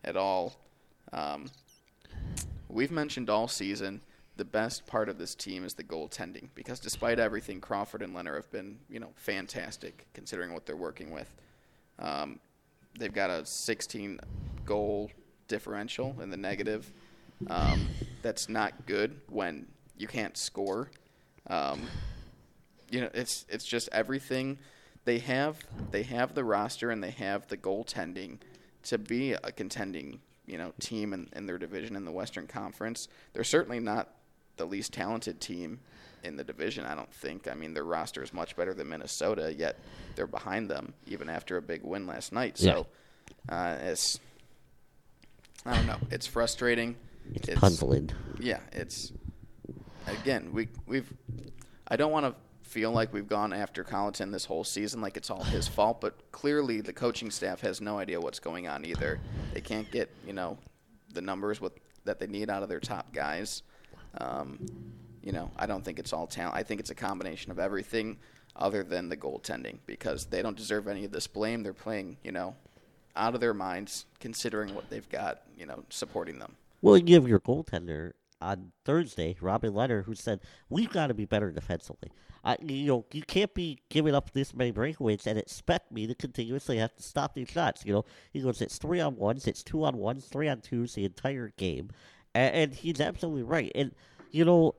[0.04, 0.54] at all.
[1.12, 1.46] Um,
[2.68, 4.02] we've mentioned all season
[4.40, 8.37] the best part of this team is the goaltending because despite everything, Crawford and Lehner
[8.37, 11.30] have been you know fantastic considering what they're working with.
[11.98, 12.40] Um,
[12.98, 14.18] they've got a 16
[14.64, 15.11] goal
[15.46, 16.90] differential in the negative.
[17.48, 17.87] Um,
[18.22, 19.66] that's not good when
[19.98, 20.90] you can't score.
[21.50, 21.82] Um,
[22.90, 24.58] you know, it's it's just everything.
[25.04, 25.58] They have
[25.90, 28.38] they have the roster and they have the goaltending
[28.84, 33.08] to be a contending you know team in, in their division in the Western Conference.
[33.32, 34.08] They're certainly not
[34.56, 35.80] the least talented team
[36.22, 36.84] in the division.
[36.84, 37.48] I don't think.
[37.48, 39.78] I mean, their roster is much better than Minnesota, yet
[40.16, 42.58] they're behind them even after a big win last night.
[42.58, 42.86] So
[43.48, 44.20] uh, it's
[45.64, 45.98] I don't know.
[46.10, 46.96] It's frustrating.
[47.34, 48.10] It's, it's puzzling.
[48.38, 49.12] Yeah, it's
[50.06, 51.12] again we we've.
[51.88, 52.34] I don't want to
[52.68, 56.30] feel like we've gone after Colliton this whole season like it's all his fault, but
[56.30, 59.18] clearly the coaching staff has no idea what's going on either.
[59.52, 60.58] They can't get you know
[61.12, 61.72] the numbers with
[62.04, 63.62] that they need out of their top guys.
[64.18, 64.66] Um,
[65.22, 66.56] you know, I don't think it's all talent.
[66.56, 68.18] I think it's a combination of everything
[68.56, 71.62] other than the goaltending because they don't deserve any of this blame.
[71.62, 72.56] They're playing, you know,
[73.16, 76.56] out of their minds considering what they've got, you know, supporting them.
[76.82, 81.24] Well, you have your goaltender on Thursday, Robin Lehner, who said, We've got to be
[81.24, 82.11] better defensively.
[82.42, 86.14] I, you know, you can't be giving up this many breakaways and expect me to
[86.14, 87.85] continuously have to stop these shots.
[87.85, 90.94] You know, he goes, It's three on ones, it's two on ones, three on twos
[90.94, 91.90] the entire game.
[92.35, 93.70] And, and he's absolutely right.
[93.74, 93.94] And,
[94.31, 94.74] you know,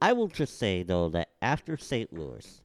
[0.00, 2.12] I will just say, though, that after St.
[2.12, 2.60] Louis,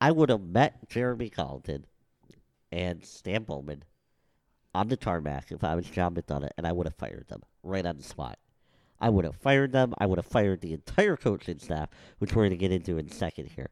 [0.00, 1.84] I would have met Jeremy Colliton
[2.72, 3.84] and Stan Bowman
[4.74, 7.86] on the tarmac if I was John McDonough, and I would have fired them right
[7.86, 8.38] on the spot.
[9.00, 9.94] I would have fired them.
[9.98, 13.06] I would have fired the entire coaching staff, which we're going to get into in
[13.06, 13.70] a second here.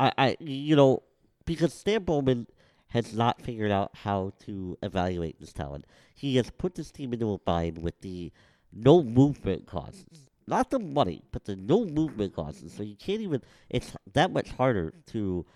[0.00, 1.02] I, I, you know,
[1.44, 2.46] because Stan Bowman
[2.88, 5.84] has not figured out how to evaluate this talent.
[6.14, 8.32] He has put this team into a bind with the
[8.72, 10.30] no movement clauses.
[10.46, 12.72] Not the money, but the no movement clauses.
[12.72, 15.46] So you can't even, it's that much harder to,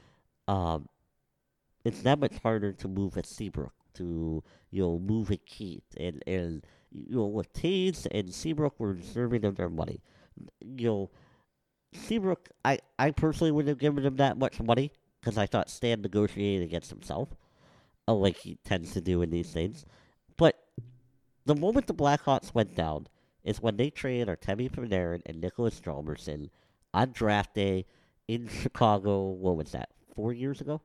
[0.47, 0.89] um,
[1.85, 5.85] it's that much harder to move a Seabrook, to, you know, move a Keith.
[5.97, 10.03] And, and you know, Toews and Seabrook were deserving of their money.
[10.61, 11.11] You know,
[11.93, 16.03] Seabrook, I, I personally wouldn't have given him that much money because I thought Stan
[16.03, 17.31] negotiated against himself,
[18.07, 19.85] uh, like he tends to do in these things.
[20.37, 20.57] But
[21.45, 23.07] the moment the Blackhawks went down
[23.43, 26.51] is when they traded Artemi Panarin and Nicholas Hjalmarsson
[26.95, 27.87] on draft day
[28.27, 29.25] in Chicago.
[29.25, 29.89] What was that?
[30.15, 30.83] Four years ago.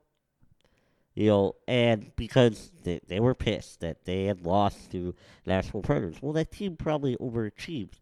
[1.16, 5.14] You know, and because they, they were pissed that they had lost to
[5.46, 6.18] Nashville Predators.
[6.22, 8.00] Well, that team probably overachieved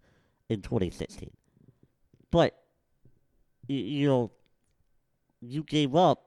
[0.47, 1.31] in 2016.
[2.31, 2.57] But,
[3.67, 4.31] you, you know,
[5.41, 6.23] you gave up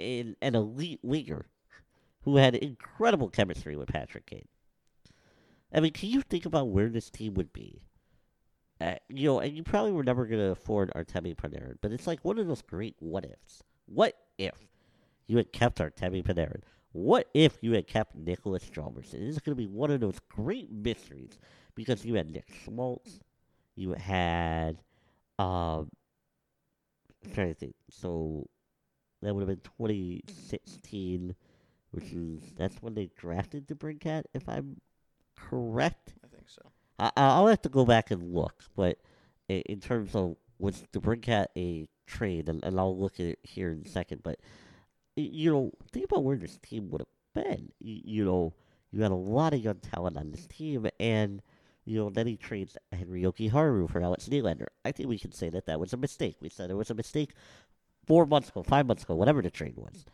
[0.00, 1.46] an, an elite winger
[2.22, 4.48] who had incredible chemistry with Patrick Kane.
[5.72, 7.82] I mean, can you think about where this team would be?
[8.80, 12.06] Uh, you know, and you probably were never going to afford Artemi Panarin, but it's
[12.06, 13.62] like one of those great what ifs.
[13.86, 14.54] What if
[15.32, 16.60] you had kept our Artemi Panarin?
[16.92, 19.12] What if you had kept Nicholas Hjalmarsson?
[19.12, 21.38] This is going to be one of those great mysteries
[21.74, 23.20] because you had Nick Schmaltz,
[23.74, 24.82] you had,
[25.38, 25.88] um,
[27.24, 27.74] I'm trying to think.
[27.88, 28.46] So
[29.22, 31.34] that would have been 2016,
[31.92, 34.82] which is that's when they drafted DeBrincat, if I'm
[35.34, 36.12] correct.
[36.22, 36.60] I think so.
[36.98, 38.98] I, I'll have to go back and look, but
[39.48, 43.82] in, terms of was DeBrincat a trade, and, and I'll look at it here in
[43.86, 44.22] a second.
[44.22, 44.38] But
[45.16, 47.70] you know, think about where this team would have been.
[47.80, 48.54] You, know,
[48.90, 51.42] you had a lot of young talent on this team, and
[51.84, 54.68] you know, then he trades Henry Haru for Alex Nylander.
[54.84, 56.36] I think we can say that that was a mistake.
[56.40, 57.32] We said it was a mistake
[58.06, 60.04] four months ago, five months ago, whatever the trade was.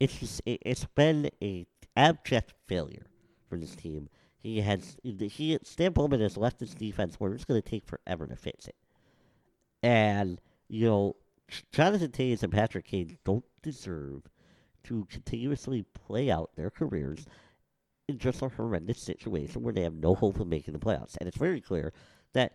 [0.00, 3.06] It's just, it, it's been a abject failure
[3.48, 4.08] for this team.
[4.38, 8.26] He has he Stan Bowman has left this defense where it's going to take forever
[8.26, 8.74] to fix it.
[9.82, 11.16] And you know,
[11.70, 14.22] Jonathan Toews and Patrick Kane don't deserve
[14.84, 17.26] to continuously play out their careers
[18.08, 21.16] in just a horrendous situation where they have no hope of making the playoffs.
[21.18, 21.92] And it's very clear
[22.32, 22.52] that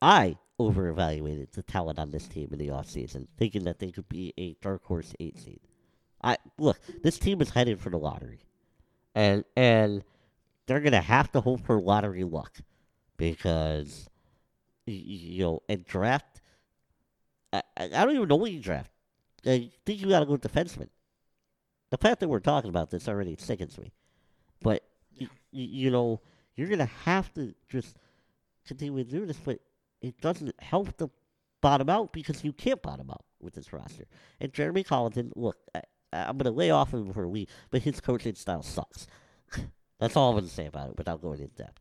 [0.00, 4.32] I over-evaluated the talent on this team in the offseason, thinking that they could be
[4.38, 5.60] a dark horse eight seed.
[6.22, 8.40] I look, this team is headed for the lottery,
[9.14, 10.04] and and
[10.66, 12.58] they're gonna have to hope for lottery luck
[13.16, 14.08] because
[14.86, 16.40] you know and draft.
[17.52, 18.90] I, I don't even know what you draft.
[19.44, 20.88] I think you got to go defenseman.
[21.92, 23.92] The fact that we're talking about this already sickens me,
[24.62, 24.82] but
[25.20, 26.20] y- y- you know
[26.56, 27.96] you're gonna have to just
[28.66, 29.58] continue to do this, but
[30.00, 31.08] it doesn't help the
[31.60, 34.04] bottom out because you can't bottom out with this roster.
[34.40, 37.82] And Jeremy Colliton, look, I, I'm going to lay off him for a week, but
[37.82, 39.06] his coaching style sucks.
[40.00, 41.80] That's all I'm going to say about it without going in depth.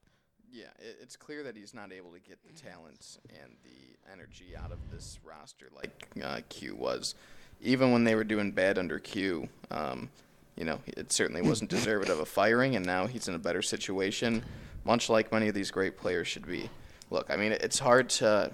[0.52, 0.66] Yeah,
[1.02, 4.80] it's clear that he's not able to get the talent and the energy out of
[4.92, 7.16] this roster like uh, Q was.
[7.62, 10.10] Even when they were doing bad under Q, um,
[10.58, 13.62] you know, it certainly wasn't deserved of a firing, and now he's in a better
[13.62, 14.44] situation,
[14.84, 16.70] much like many of these great players should be.
[17.10, 18.52] Look, I mean, it's hard to.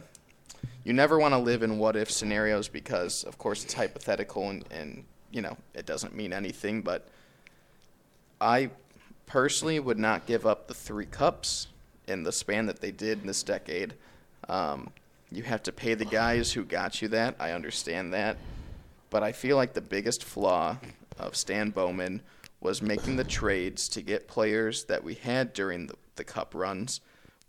[0.83, 4.63] You never want to live in what if scenarios because, of course, it's hypothetical and,
[4.71, 7.07] and, you know, it doesn't mean anything, but
[8.39, 8.69] I
[9.25, 11.67] personally would not give up the three cups
[12.07, 13.95] in the span that they did in this decade.
[14.47, 14.89] Um,
[15.31, 17.35] you have to pay the guys who got you that.
[17.39, 18.37] I understand that.
[19.09, 20.77] But I feel like the biggest flaw
[21.17, 22.21] of Stan Bowman
[22.59, 27.01] was making the trades to get players that we had during the, the cup runs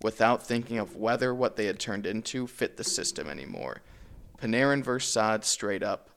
[0.02, 3.80] without thinking of whether what they had turned into fit the system anymore.
[4.40, 6.10] Panarin versus Saad straight up,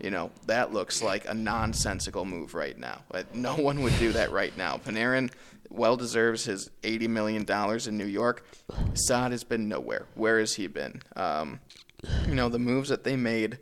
[0.00, 3.02] you know, that looks like a nonsensical move right now.
[3.10, 4.78] But no one would do that right now.
[4.78, 5.30] Panarin
[5.68, 7.46] well deserves his $80 million
[7.86, 8.46] in New York.
[8.94, 10.06] Saad has been nowhere.
[10.14, 11.02] Where has he been?
[11.16, 11.60] Um,
[12.26, 13.58] you know, the moves that they made,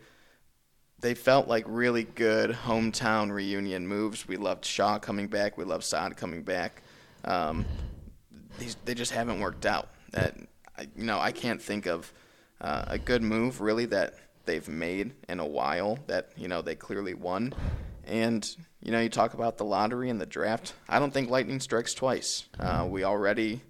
[1.04, 4.26] they felt like really good hometown reunion moves.
[4.26, 5.58] We loved Shaw coming back.
[5.58, 6.82] We loved Saad coming back.
[7.26, 7.66] Um,
[8.58, 9.90] these they just haven't worked out.
[10.12, 10.34] That
[10.78, 12.10] I, you know, I can't think of
[12.58, 14.14] uh, a good move really that
[14.46, 17.52] they've made in a while that you know they clearly won.
[18.06, 18.48] And
[18.80, 20.72] you know, you talk about the lottery and the draft.
[20.88, 22.46] I don't think lightning strikes twice.
[22.58, 23.60] Uh, we already,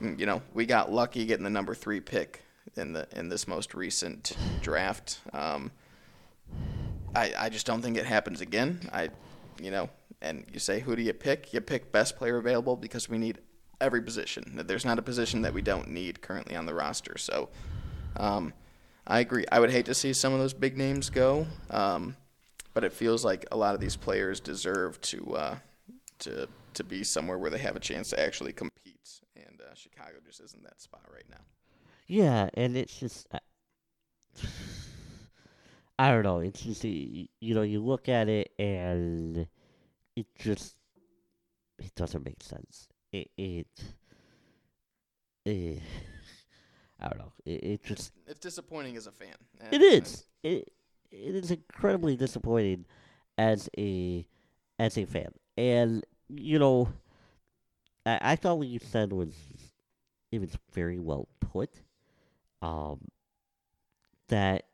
[0.00, 2.44] you know, we got lucky getting the number three pick
[2.76, 5.18] in the in this most recent draft.
[5.32, 5.72] Um,
[7.18, 8.88] I, I just don't think it happens again.
[8.92, 9.10] I,
[9.60, 9.90] you know,
[10.22, 11.52] and you say who do you pick?
[11.52, 13.38] You pick best player available because we need
[13.80, 14.60] every position.
[14.66, 17.18] There's not a position that we don't need currently on the roster.
[17.18, 17.48] So,
[18.16, 18.52] um,
[19.06, 19.44] I agree.
[19.50, 22.16] I would hate to see some of those big names go, um,
[22.72, 25.56] but it feels like a lot of these players deserve to uh,
[26.20, 29.20] to to be somewhere where they have a chance to actually compete.
[29.34, 31.40] And uh, Chicago just isn't that spot right now.
[32.06, 33.26] Yeah, and it's just.
[33.32, 33.40] I,
[35.98, 36.38] I don't know.
[36.40, 39.46] It's just you know you look at it and
[40.16, 40.76] it just
[41.78, 42.88] it doesn't make sense.
[43.12, 43.66] It it,
[45.46, 45.80] eh,
[47.00, 47.32] I don't know.
[47.44, 49.36] It, it just It's disappointing as a fan.
[49.70, 50.72] it is it
[51.10, 52.84] it is incredibly disappointing
[53.36, 54.26] as a
[54.78, 55.32] as a fan.
[55.56, 56.88] And you know,
[58.06, 59.34] I, I thought what you said was
[60.32, 61.82] it was very well put.
[62.62, 63.08] Um,
[64.28, 64.66] that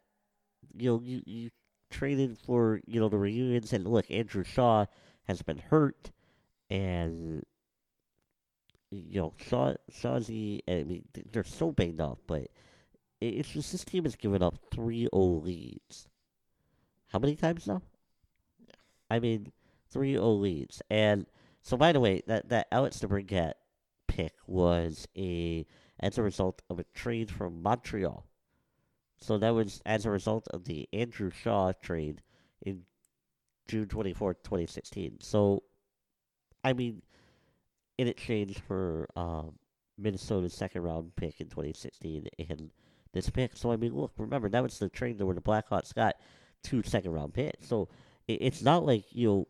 [0.76, 1.50] you know you you
[1.90, 4.86] traded for you know the reunions and look Andrew Shaw
[5.24, 6.10] has been hurt
[6.68, 7.44] and
[8.90, 12.48] you know Shaw Shawzy I mean they're so banged up but
[13.20, 15.08] it's just this team has given up 3-0
[15.42, 16.08] leads.
[17.08, 17.80] How many times now?
[19.08, 19.52] I mean
[19.94, 21.26] 3-0 leads and
[21.62, 23.54] so by the way that that Alex DeBrincat
[24.08, 25.64] pick was a
[26.00, 28.26] as a result of a trade from Montreal.
[29.20, 32.22] So that was as a result of the Andrew Shaw trade
[32.62, 32.82] in
[33.68, 35.18] June 24th, 2016.
[35.20, 35.62] So,
[36.62, 37.02] I mean,
[37.96, 39.54] in exchange for um,
[39.96, 42.70] Minnesota's second round pick in 2016 and
[43.12, 43.56] this pick.
[43.56, 46.16] So, I mean, look, remember, that was the trade where the Blackhawks got
[46.62, 47.68] two second round picks.
[47.68, 47.88] So,
[48.28, 49.48] it, it's not like, you know,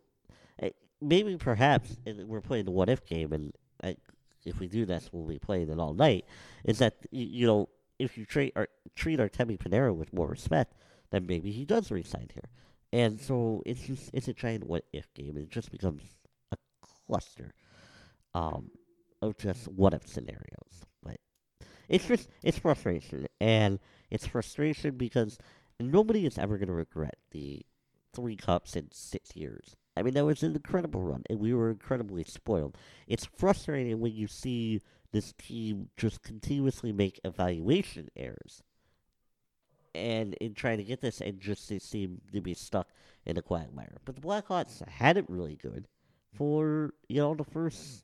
[0.61, 3.53] eh, maybe perhaps we're playing the what if game, and
[3.83, 3.97] I,
[4.45, 6.27] if we do this, we'll be playing it all night.
[6.65, 10.74] Is that you know if you treat or treat our Artemi Panarin with more respect,
[11.11, 12.49] then maybe he does resign here.
[12.92, 15.36] And so it's just it's a giant what if game.
[15.36, 16.03] It just becomes
[16.53, 16.57] a
[17.07, 17.55] cluster
[18.34, 18.70] um,
[19.20, 20.84] of just what if scenarios.
[21.03, 21.18] But
[21.88, 23.80] it's just it's frustration, and
[24.11, 25.38] it's frustration because
[25.80, 27.64] nobody is ever going to regret the
[28.14, 29.74] three cups in six years.
[29.97, 32.76] I mean, that was an incredible run, and we were incredibly spoiled.
[33.07, 34.80] It's frustrating when you see
[35.15, 38.62] this team just continuously make evaluation errors.
[39.95, 42.89] And in trying to get this, and just they seem to be stuck
[43.25, 43.97] in a quagmire.
[44.05, 45.87] But the Blackhawks had it really good
[46.37, 48.03] for, you know, the first,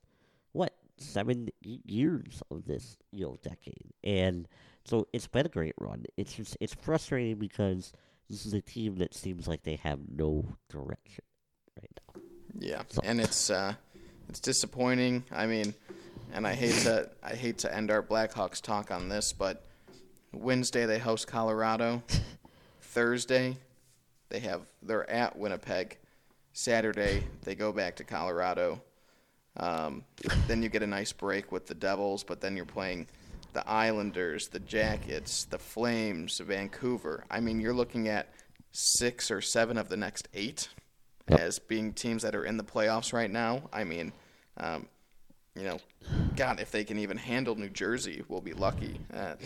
[0.52, 3.92] what, seven y- years of this, you know, decade.
[4.04, 4.46] And
[4.84, 6.04] so it's been a great run.
[6.16, 7.92] It's just, it's frustrating because
[8.28, 11.24] this is a team that seems like they have no direction
[11.76, 12.22] right now.
[12.56, 13.74] Yeah, So- and it's uh,
[14.28, 15.24] it's disappointing.
[15.32, 15.74] I mean,
[16.32, 19.64] and I hate to I hate to end our Blackhawks talk on this, but
[20.32, 22.02] Wednesday they host Colorado.
[22.80, 23.56] Thursday
[24.28, 25.98] they have they're at Winnipeg.
[26.52, 28.80] Saturday they go back to Colorado.
[29.56, 30.04] Um,
[30.46, 33.08] then you get a nice break with the Devils, but then you're playing
[33.52, 37.24] the Islanders, the Jackets, the Flames, Vancouver.
[37.30, 38.32] I mean, you're looking at
[38.72, 40.68] six or seven of the next eight
[41.28, 43.62] as being teams that are in the playoffs right now.
[43.72, 44.12] I mean,
[44.56, 44.86] um,
[45.54, 45.78] you know,
[46.36, 49.40] God, if they can even handle New Jersey, we'll be lucky at,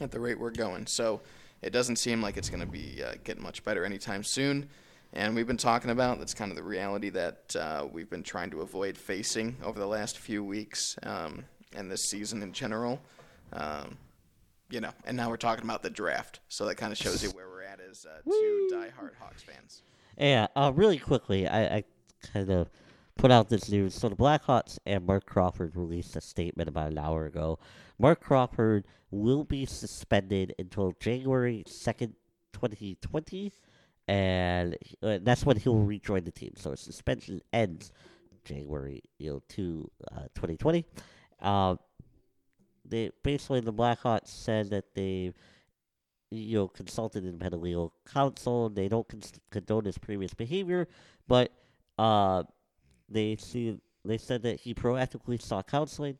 [0.00, 0.86] at the rate we're going.
[0.86, 1.20] So
[1.62, 4.68] it doesn't seem like it's going to be uh, getting much better anytime soon.
[5.12, 8.50] And we've been talking about that's kind of the reality that uh, we've been trying
[8.50, 13.00] to avoid facing over the last few weeks um, and this season in general.
[13.52, 13.98] Um,
[14.70, 17.30] you know, and now we're talking about the draft, so that kind of shows you
[17.30, 19.82] where we're at as uh, two diehard Hawks fans.
[20.16, 21.84] Yeah, uh, really quickly, I, I
[22.32, 22.68] kind of
[23.20, 23.94] put out this news.
[23.94, 27.58] So the Blackhawks and Marc Crawford released a statement about an hour ago.
[27.98, 32.14] Marc Crawford will be suspended until January 2nd,
[32.54, 33.52] 2020,
[34.08, 36.52] and uh, that's when he'll rejoin the team.
[36.56, 37.92] So his suspension ends
[38.44, 40.86] January you know, 2, uh, 2020.
[41.42, 41.76] Uh,
[42.86, 45.32] they basically the Blackhawks said that they
[46.30, 48.70] you know consulted independent legal counsel.
[48.70, 50.88] They don't con- condone his previous behavior,
[51.28, 51.52] but
[51.98, 52.44] uh,
[53.10, 56.18] they see they said that he proactively sought counseling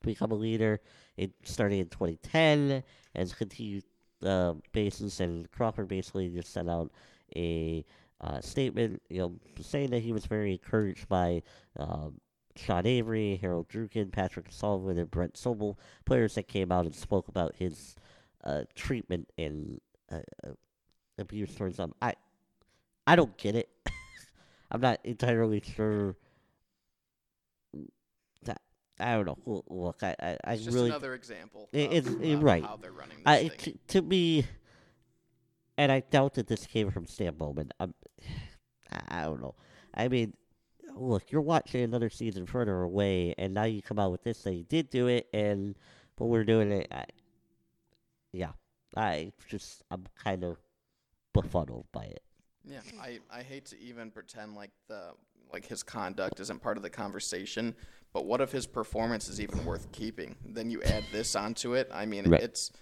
[0.00, 0.80] to become a leader
[1.16, 2.82] in starting in 2010
[3.14, 3.84] and continued
[4.24, 5.20] uh, basis.
[5.20, 6.90] And Crawford basically just sent out
[7.34, 7.84] a
[8.20, 11.42] uh, statement, you know, saying that he was very encouraged by
[11.78, 12.20] um,
[12.56, 17.28] Sean Avery, Harold Druken, Patrick Sullivan, and Brent Sopel, players that came out and spoke
[17.28, 17.94] about his
[18.44, 19.80] uh, treatment and
[20.10, 20.52] uh, uh,
[21.18, 21.92] abuse towards them.
[22.00, 22.14] I,
[23.06, 23.68] I don't get it.
[24.70, 26.16] I'm not entirely sure.
[28.44, 28.60] That
[28.98, 29.62] I don't know.
[29.68, 31.68] Look, I, I, I It's just really another example.
[31.72, 32.64] It- of, it's- it- right.
[32.64, 33.58] How they're running this I thing.
[33.58, 34.46] t- to me,
[35.78, 37.70] and I doubt that this came from Stan Bowman.
[37.80, 37.94] Um,
[39.08, 39.54] I don't know.
[39.94, 40.34] I mean,
[40.94, 44.42] look, you're watching another season further away, and now you come out with this.
[44.42, 45.76] They did do it, and
[46.16, 46.88] but we're doing it.
[46.90, 47.04] I,
[48.32, 48.52] yeah,
[48.96, 50.58] I just I'm kind of
[51.32, 52.22] befuddled by it.
[52.66, 55.12] Yeah, I, I hate to even pretend like the
[55.52, 57.74] like his conduct isn't part of the conversation,
[58.12, 60.34] but what if his performance is even worth keeping?
[60.44, 61.88] Then you add this onto it.
[61.94, 62.42] I mean, Right.
[62.42, 62.72] it's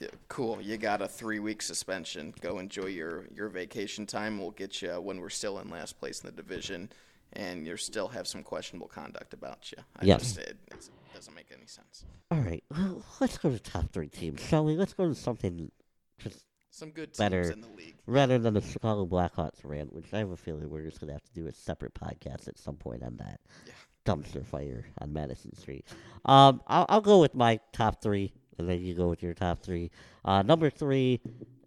[0.00, 0.60] yeah, cool.
[0.60, 2.34] You got a three week suspension.
[2.40, 4.38] Go enjoy your your vacation time.
[4.38, 6.90] We'll get you when we're still in last place in the division,
[7.32, 9.78] and you still have some questionable conduct about you.
[9.98, 10.20] I Yes.
[10.22, 12.04] just it, it's, it doesn't make any sense.
[12.30, 14.76] All right, well, let's go to top three teams, shall we?
[14.76, 15.70] Let's go to something
[16.18, 16.44] just
[16.74, 17.50] Some good teams Better.
[17.50, 17.96] in the league.
[18.06, 21.22] rather than the Chicago Blackhawks rant, which I have a feeling we're just gonna have
[21.24, 23.72] to do a separate podcast at some point on that Yeah.
[24.06, 25.86] dumpster fire on Madison Street.
[26.24, 29.62] Um, I'll, I'll go with my top three, and then you go with your top
[29.62, 29.90] three.
[30.24, 31.20] Uh, number three,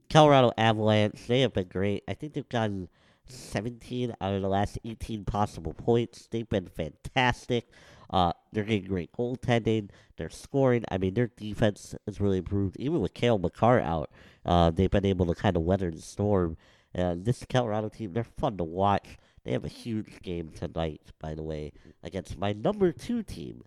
[0.10, 1.28] Colorado Avalanche.
[1.28, 2.04] They have been great.
[2.08, 2.90] I think they've gotten
[3.28, 6.28] 17 out of the last 18 possible points.
[6.32, 7.70] They've been fantastic.
[8.10, 9.90] Uh, they're getting great goaltending.
[10.18, 10.84] They're scoring.
[10.90, 12.78] I mean, their defense has really improved.
[12.78, 14.10] Even with Cale Makar out,
[14.46, 16.58] uh, they've been able to kind of weather the storm.
[16.98, 19.18] Uh, this Colorado team, they're fun to watch.
[19.44, 21.74] They have a huge game tonight, by the way,
[22.04, 23.64] against my number two team,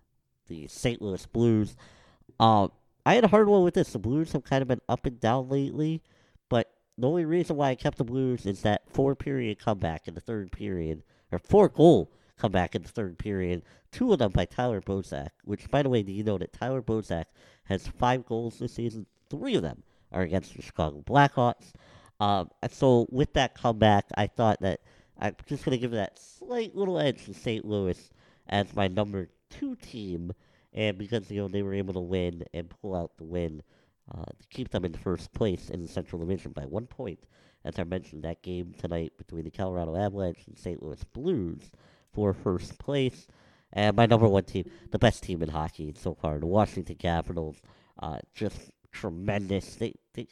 [0.49, 1.03] the St.
[1.03, 1.77] Louis Blues.
[2.41, 2.73] Um,
[3.05, 3.93] I had a hard one with this.
[3.93, 6.03] The Blues have kind of been up and down lately,
[6.49, 10.15] but the only reason why I kept the Blues is that four period comeback in
[10.15, 13.63] the third period, or four goal comeback in the third period,
[13.93, 16.83] two of them by Tyler Bozak, which, by the way, do you know that Tyler
[16.83, 17.27] Bozak
[17.65, 19.07] has five goals this season?
[19.31, 21.73] Three of them are against the Chicago Blackhawks.
[22.21, 24.81] Um, and so with that comeback, I thought that
[25.19, 27.65] I'm just going to give that slight little edge to St.
[27.65, 28.11] Louis
[28.49, 30.33] as my number two team,
[30.73, 33.63] and because you know they were able to win and pull out the win
[34.13, 37.21] uh, to keep them in first place in the Central Division by one point.
[37.65, 40.83] As I mentioned, that game tonight between the Colorado Avalanche and St.
[40.83, 41.71] Louis Blues
[42.13, 43.27] for first place.
[43.73, 47.61] And my number one team, the best team in hockey so far, the Washington Capitals,
[47.99, 49.77] uh, just tremendous.
[49.77, 50.29] They, they,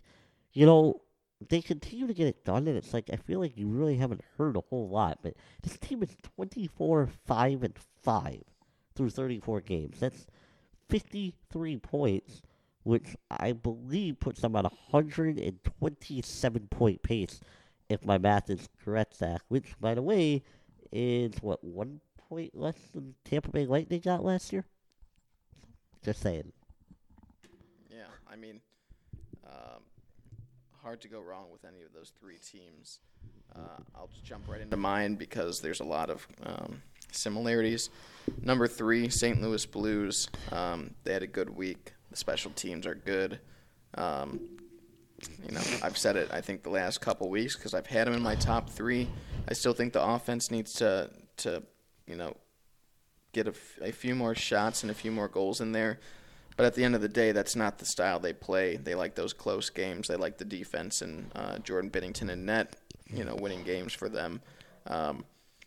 [0.53, 1.03] you know,
[1.49, 4.23] they continue to get it done, and it's like I feel like you really haven't
[4.39, 5.19] heard a whole lot.
[5.23, 8.43] But this team is twenty four five and five
[8.95, 10.01] through thirty four games.
[10.01, 10.27] That's
[10.89, 12.41] fifty three points,
[12.85, 17.41] which I believe puts them on a hundred and twenty seven point pace,
[17.89, 19.43] if my math is correct, Zach.
[19.49, 20.43] Which, by the way,
[20.91, 24.65] is what one point less than Tampa Bay Lightning got last year.
[26.03, 26.53] Just saying.
[28.37, 28.61] I mean,
[29.47, 29.83] um,
[30.83, 33.01] hard to go wrong with any of those three teams.
[33.55, 36.83] Uh, I'll just jump right into mine because there's a lot of um,
[37.13, 37.89] similarities.
[38.43, 39.41] Number three, St.
[39.41, 40.29] Louis Blues.
[40.53, 41.95] Um, they had a good week.
[42.11, 43.41] The special teams are good.
[43.95, 44.41] Um,
[45.47, 46.29] you know, I've said it.
[46.31, 49.09] I think the last couple weeks because I've had them in my top three.
[49.49, 51.63] I still think the offense needs to to
[52.07, 52.37] you know
[53.33, 56.01] get a, f- a few more shots and a few more goals in there.
[56.57, 58.77] But at the end of the day, that's not the style they play.
[58.77, 60.09] They like those close games.
[60.09, 62.77] They like the defense and uh, Jordan Binnington and net,
[63.13, 64.41] you know, winning games for them.
[64.87, 65.25] Um,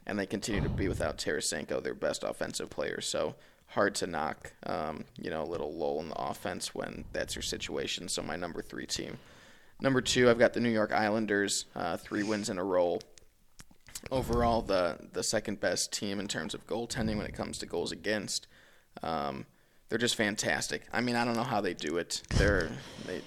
[0.08, 3.02] and they continue to be without Tarasenko, their best offensive player.
[3.02, 3.36] So
[3.68, 7.44] hard to knock, um, you know, a little lull in the offense when that's your
[7.44, 8.08] situation.
[8.10, 9.20] So my number three team.
[9.80, 13.00] Number two, I've got the New York Islanders, uh, three wins in a row
[14.12, 17.92] overall the the second best team in terms of goaltending when it comes to goals
[17.92, 18.48] against.
[19.04, 19.46] Um,
[19.90, 20.84] they're just fantastic.
[20.94, 22.22] I mean, I don't know how they do it.
[22.36, 22.70] They're
[23.06, 23.22] they,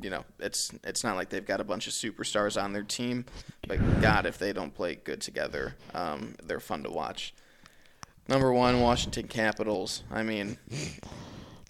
[0.00, 3.26] you know, it's it's not like they've got a bunch of superstars on their team,
[3.68, 7.34] but God, if they don't play good together, um, they're fun to watch.
[8.28, 10.02] Number one, Washington Capitals.
[10.10, 10.56] I mean,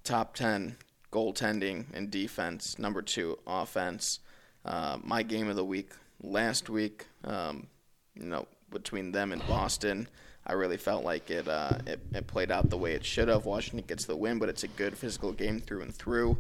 [0.05, 0.77] top ten
[1.13, 2.79] goaltending and defense.
[2.79, 4.21] Number two, offense.
[4.65, 5.91] Uh, my game of the week
[6.23, 7.07] last week.
[7.25, 7.67] Um,
[8.15, 10.09] you know, between them and Boston,
[10.47, 13.47] I really felt like it, uh, it it played out the way it should have.
[13.47, 16.37] Washington gets the win, but it's a good physical game through and through.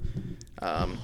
[0.61, 0.99] Um,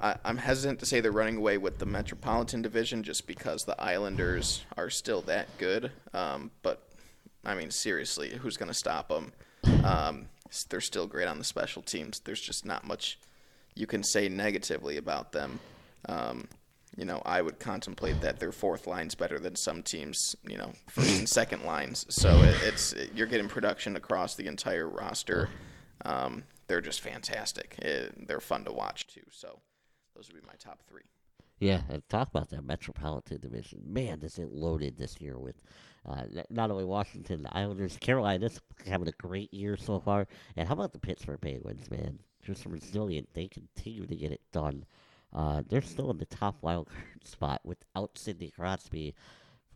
[0.00, 3.80] I, I'm hesitant to say they're running away with the Metropolitan Division just because the
[3.80, 5.90] Islanders are still that good.
[6.14, 6.82] Um, but
[7.44, 9.32] I mean, seriously, who's going to stop them?
[9.84, 10.26] Um,
[10.68, 12.20] they're still great on the special teams.
[12.20, 13.18] There's just not much
[13.74, 15.60] you can say negatively about them.
[16.08, 16.48] Um,
[16.98, 20.72] you know, I would contemplate that their fourth line's better than some teams, you know,
[20.88, 22.04] first and second lines.
[22.08, 25.48] So it, it's you're getting production across the entire roster.
[26.04, 27.76] Um, they're just fantastic.
[27.78, 29.22] It, they're fun to watch too.
[29.30, 29.60] So
[30.16, 31.02] those would be my top three.
[31.60, 33.82] Yeah, and talk about that Metropolitan Division.
[33.84, 35.62] Man, is it loaded this year with
[36.08, 40.26] uh, not only Washington, the Islanders, Carolina's having a great year so far.
[40.56, 42.18] And how about the Pittsburgh Penguins, man?
[42.42, 43.28] Just resilient.
[43.34, 44.84] They continue to get it done.
[45.32, 49.14] Uh, they're still in the top wild card spot without Sidney Crosby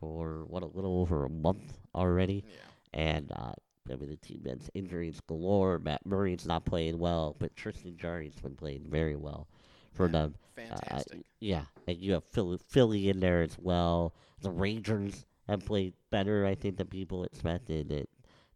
[0.00, 3.00] for what a little over a month already, Yeah.
[3.00, 3.52] and uh,
[3.90, 5.78] I mean the team has injuries galore.
[5.78, 9.46] Matt Murray's not playing well, but Tristan Jarry's been playing very well
[9.92, 10.12] for Yeah.
[10.12, 10.34] them.
[10.56, 11.18] Fantastic.
[11.18, 14.14] Uh, yeah, and you have Philly, Philly in there as well.
[14.40, 17.90] The Rangers have played better, I think, than people expected.
[17.92, 18.08] It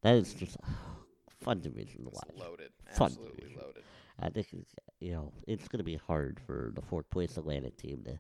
[0.02, 0.56] that is just
[1.40, 2.36] fun division to it's watch.
[2.48, 2.70] loaded.
[2.94, 3.60] Fun Absolutely division.
[3.62, 3.82] loaded.
[4.20, 4.48] I think
[5.00, 8.18] you know it's going to be hard for the fourth place Atlantic team to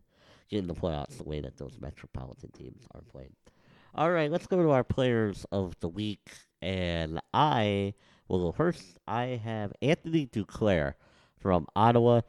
[0.50, 3.34] get in the playoffs the way that those metropolitan teams are playing.
[3.94, 6.28] All right, let's go to our players of the week,
[6.60, 7.94] and I
[8.28, 8.98] will go first.
[9.06, 10.94] I have Anthony Duclair
[11.38, 12.20] from Ottawa.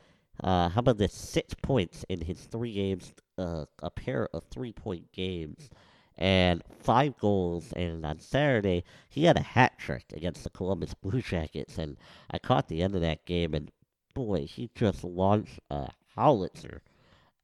[0.41, 1.13] Uh, how about this?
[1.13, 5.69] Six points in his three games, uh, a pair of three-point games,
[6.17, 7.71] and five goals.
[7.73, 11.97] And on Saturday, he had a hat trick against the Columbus Blue Jackets, and
[12.31, 13.71] I caught the end of that game, and
[14.13, 16.81] boy, he just launched a howitzer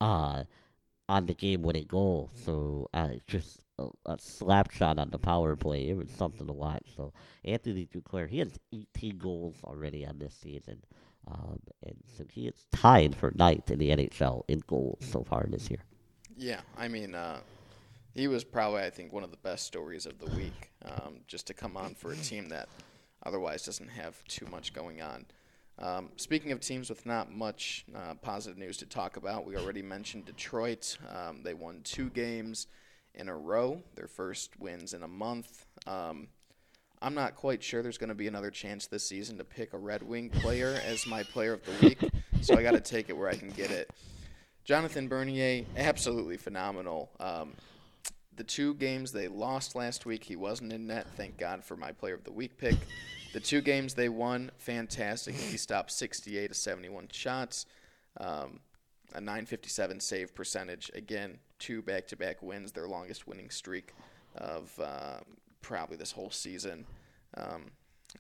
[0.02, 0.44] uh,
[1.08, 2.32] on the game-winning goal.
[2.34, 5.90] So uh, just a, a slap shot on the power play.
[5.90, 6.86] It was something to watch.
[6.96, 7.14] So
[7.46, 10.84] Anthony Duclair, he has 18 goals already on this season.
[11.28, 15.46] Um, and so he is tied for ninth in the NHL in goals so far
[15.48, 15.80] this year.
[16.36, 17.40] Yeah, I mean, uh,
[18.14, 20.72] he was probably, I think, one of the best stories of the week.
[20.86, 22.70] Um, just to come on for a team that
[23.26, 25.26] otherwise doesn't have too much going on.
[25.80, 29.82] Um, speaking of teams with not much uh, positive news to talk about, we already
[29.82, 30.98] mentioned Detroit.
[31.10, 32.68] Um, they won two games
[33.16, 35.66] in a row, their first wins in a month.
[35.88, 36.28] Um,
[37.02, 39.78] I'm not quite sure there's going to be another chance this season to pick a
[39.78, 42.00] Red Wing player as my player of the week,
[42.42, 43.90] so I got to take it where I can get it.
[44.64, 47.10] Jonathan Bernier, absolutely phenomenal.
[47.20, 47.54] Um,
[48.36, 51.08] the two games they lost last week, he wasn't in net.
[51.16, 52.76] Thank God for my player of the week pick.
[53.34, 55.36] The two games they won, fantastic.
[55.36, 57.66] He stopped 68 to 71 shots,
[58.20, 58.60] um,
[59.14, 60.92] a 957 save percentage.
[60.94, 63.94] Again, two back to back wins, their longest winning streak
[64.36, 65.20] of uh,
[65.62, 66.86] probably this whole season.
[67.36, 67.72] Um,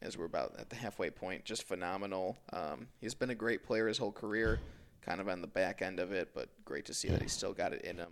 [0.01, 2.35] as we're about at the halfway point, just phenomenal.
[2.51, 4.59] Um, he's been a great player his whole career,
[5.01, 7.53] kind of on the back end of it, but great to see that he's still
[7.53, 8.09] got it in him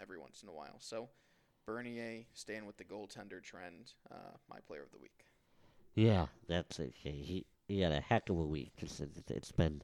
[0.00, 0.76] every once in a while.
[0.78, 1.08] So,
[1.66, 5.24] Bernier staying with the goaltender trend, uh, my player of the week.
[5.94, 6.94] Yeah, that's it.
[6.96, 8.72] He, he, had a heck of a week.
[8.76, 9.82] Just, it, it's been,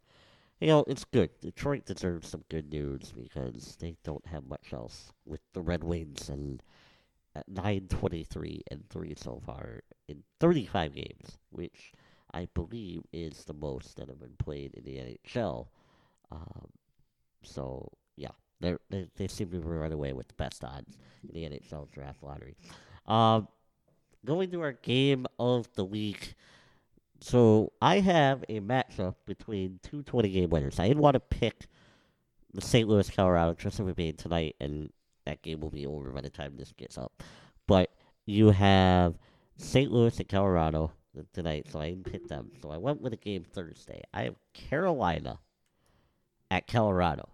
[0.61, 1.31] you know, it's good.
[1.41, 6.29] Detroit deserves some good news because they don't have much else with the Red Wings
[6.29, 6.63] and
[7.35, 11.93] at 923 and 3 so far in 35 games, which
[12.33, 15.67] I believe is the most that have been played in the NHL.
[16.31, 16.69] Um,
[17.43, 18.31] so, yeah,
[18.61, 22.23] they're, they they seem to run away with the best odds in the NHL draft
[22.23, 22.57] lottery.
[23.07, 23.49] Um,
[24.25, 26.35] going to our game of the week.
[27.21, 30.79] So I have a matchup between two 20 game winners.
[30.79, 31.67] I didn't want to pick
[32.53, 32.89] the St.
[32.89, 34.91] Louis Colorado just for being tonight, and
[35.25, 37.23] that game will be over by the time this gets up.
[37.67, 37.91] But
[38.27, 39.15] you have
[39.57, 39.91] St.
[39.91, 40.93] Louis and Colorado
[41.33, 42.51] tonight, so I didn't pick them.
[42.61, 44.03] So I went with a game Thursday.
[44.13, 45.39] I have Carolina
[46.51, 47.29] at Colorado.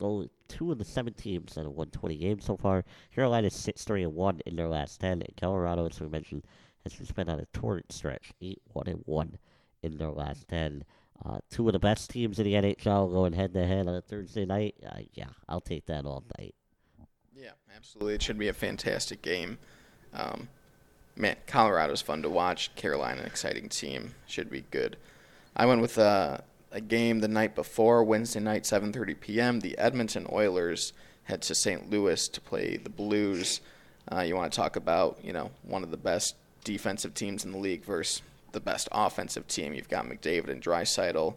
[0.00, 2.84] Only two of the seven teams that have won 20 games so far.
[3.14, 6.44] Carolina is six three and one in their last ten, and Colorado, as we mentioned,
[6.82, 9.38] has just been on a torrid stretch, eight one and one
[9.82, 10.84] in their last ten.
[11.24, 14.02] Uh, two of the best teams in the NHL going head to head on a
[14.02, 14.74] Thursday night.
[14.84, 16.54] Uh, yeah, I'll take that all night.
[17.34, 18.14] Yeah, absolutely.
[18.14, 19.58] It should be a fantastic game.
[20.12, 20.48] Um,
[21.16, 22.74] man, Colorado's fun to watch.
[22.76, 24.14] Carolina, an exciting team.
[24.26, 24.96] Should be good.
[25.56, 26.38] I went with uh,
[26.76, 29.60] a game the night before, Wednesday night, 7:30 p.m.
[29.60, 30.92] The Edmonton Oilers
[31.24, 31.90] head to St.
[31.90, 33.62] Louis to play the Blues.
[34.12, 37.52] Uh, you want to talk about, you know, one of the best defensive teams in
[37.52, 38.20] the league versus
[38.52, 39.72] the best offensive team.
[39.72, 41.34] You've got McDavid and Draisaitl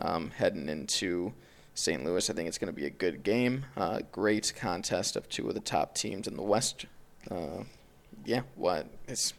[0.00, 1.34] um, heading into
[1.74, 2.02] St.
[2.02, 2.30] Louis.
[2.30, 3.66] I think it's going to be a good game.
[3.76, 6.86] Uh, great contest of two of the top teams in the West.
[7.30, 7.64] Uh,
[8.24, 9.34] yeah, what it's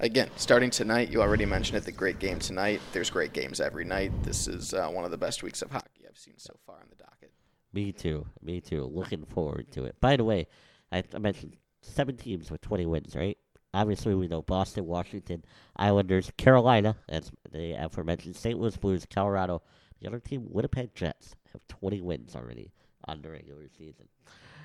[0.00, 1.10] again starting tonight.
[1.10, 1.84] You already mentioned it.
[1.84, 2.80] The great game tonight.
[2.92, 4.12] There's great games every night.
[4.22, 6.86] This is uh, one of the best weeks of hockey I've seen so far on
[6.90, 7.32] the docket.
[7.72, 8.26] Me too.
[8.42, 8.84] Me too.
[8.92, 9.96] Looking forward to it.
[10.00, 10.46] By the way,
[10.92, 13.36] I, I mentioned seven teams with 20 wins, right?
[13.74, 15.44] Obviously, we know Boston, Washington,
[15.76, 18.58] Islanders, Carolina, that's the aforementioned St.
[18.58, 19.62] Louis Blues, Colorado.
[20.00, 22.72] The other team, Winnipeg Jets, have 20 wins already
[23.04, 24.08] on the regular season.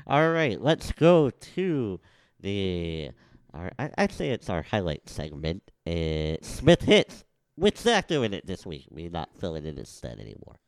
[0.07, 1.99] All right, let's go to
[2.39, 3.11] the.
[3.53, 5.63] Our, I, I'd say it's our highlight segment.
[5.85, 7.25] Uh, Smith hits
[7.57, 8.91] with Zach doing it this week.
[8.91, 10.59] Me not filling in his stead anymore.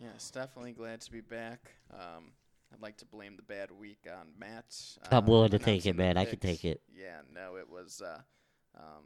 [0.00, 1.72] Yes, definitely glad to be back.
[1.92, 2.32] Um,
[2.72, 4.76] I'd like to blame the bad week on Matt.
[5.10, 6.16] I'm uh, willing to take it, man.
[6.16, 6.80] I can take it.
[6.94, 8.20] Yeah, no, it was uh,
[8.76, 9.04] um,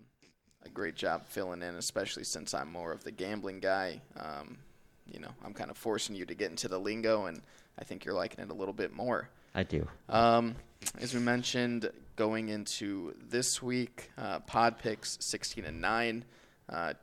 [0.64, 4.02] a great job filling in, especially since I'm more of the gambling guy.
[4.16, 4.58] Um,
[5.06, 7.40] you know, I'm kind of forcing you to get into the lingo, and
[7.78, 9.28] I think you're liking it a little bit more.
[9.54, 9.86] I do.
[10.08, 10.56] Um,
[11.00, 16.24] as we mentioned, going into this week, uh, Pod picks 16 and nine.
[16.68, 16.94] Uh,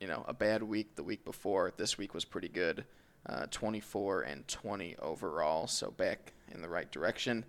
[0.00, 1.72] you know, a bad week the week before.
[1.76, 2.84] This week was pretty good,
[3.26, 5.66] uh, 24 and 20 overall.
[5.66, 7.44] So back in the right direction.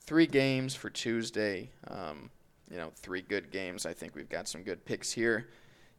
[0.00, 1.70] Three games for Tuesday.
[1.88, 2.30] Um,
[2.70, 3.86] you know, three good games.
[3.86, 5.48] I think we've got some good picks here.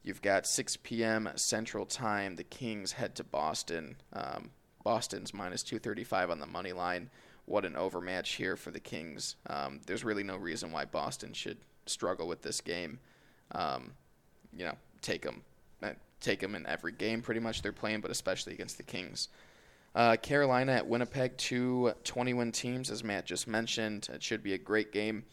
[0.04, 1.30] You've got 6 p.m.
[1.36, 2.36] Central Time.
[2.36, 3.96] The Kings head to Boston.
[4.14, 4.52] Um,
[4.84, 7.10] Boston's minus 235 on the money line
[7.46, 9.36] what an overmatch here for the Kings.
[9.48, 13.00] Um, there's really no reason why Boston should struggle with this game.
[13.52, 13.92] Um,
[14.56, 15.44] you know, take them,
[15.84, 15.92] uh,
[16.22, 19.30] take them in every game pretty much they're playing, but especially against the Kings.
[19.94, 24.10] Uh, Carolina at Winnipeg, two 20-win teams, as Matt just mentioned.
[24.12, 25.24] It should be a great game.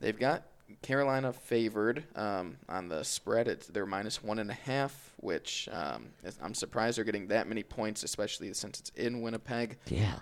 [0.00, 0.44] They've got
[0.80, 3.48] Carolina favored um, on the spread.
[3.48, 6.08] It's they're minus one and a half, which um,
[6.40, 9.76] I'm surprised they're getting that many points, especially since it's in Winnipeg.
[9.88, 10.14] Yeah.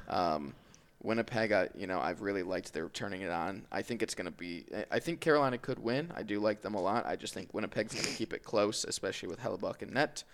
[1.02, 3.62] Winnipeg, I, you know, I've really liked their turning it on.
[3.72, 4.64] I think it's going to be.
[4.90, 6.12] I think Carolina could win.
[6.14, 7.06] I do like them a lot.
[7.06, 10.24] I just think Winnipeg's going to keep it close, especially with Hellebuyck and net.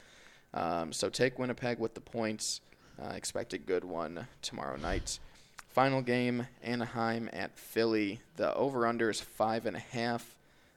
[0.54, 2.60] Um, so take Winnipeg with the points.
[3.00, 5.20] Uh, expect a good one tomorrow night.
[5.68, 8.20] Final game: Anaheim at Philly.
[8.36, 10.34] The over/under is five and a half,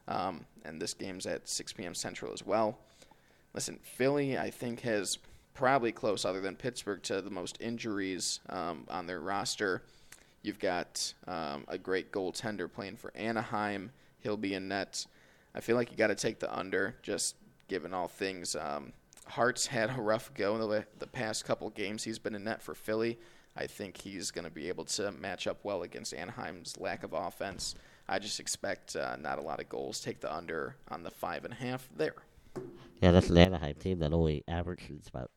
[0.07, 1.95] um, and this game's at 6 p.m.
[1.95, 2.77] Central as well.
[3.55, 5.17] Listen, Philly, I think has
[5.53, 9.83] probably close, other than Pittsburgh, to the most injuries um, on their roster.
[10.41, 13.91] You've got um, a great goaltender playing for Anaheim.
[14.21, 15.05] He'll be in net.
[15.53, 17.35] I feel like you got to take the under, just
[17.67, 18.55] given all things.
[18.55, 18.93] Um,
[19.25, 22.61] Hart's had a rough go in the, the past couple games he's been in net
[22.61, 23.19] for Philly.
[23.55, 27.13] I think he's going to be able to match up well against Anaheim's lack of
[27.13, 27.75] offense.
[28.07, 29.99] I just expect uh, not a lot of goals.
[29.99, 32.15] Take the under on the five and a half there.
[33.01, 35.29] Yeah, that's an Anaheim team that only averages about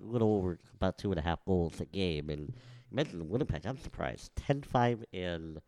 [0.00, 2.30] a little over about two and a half goals a game.
[2.30, 2.52] And
[2.90, 3.66] you mentioned Winnipeg.
[3.66, 4.32] I'm surprised.
[4.48, 5.60] 10-5 and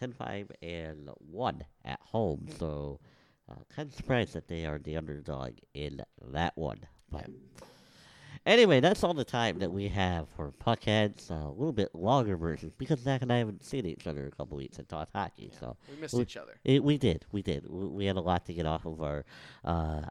[0.00, 2.48] 10-5 and one at home.
[2.58, 3.00] So
[3.50, 6.80] uh, kind of surprised that they are the underdog in that one.
[7.10, 7.26] But
[8.46, 11.30] anyway, that's all the time that we have for Puckheads.
[11.30, 14.28] Uh, a little bit longer version because Zach and I haven't seen each other in
[14.28, 15.50] a couple weeks and talked hockey.
[15.58, 16.58] So We missed we, each other.
[16.64, 17.66] It, we did, we did.
[17.68, 19.24] We, we had a lot to get off of our
[19.64, 20.02] uh,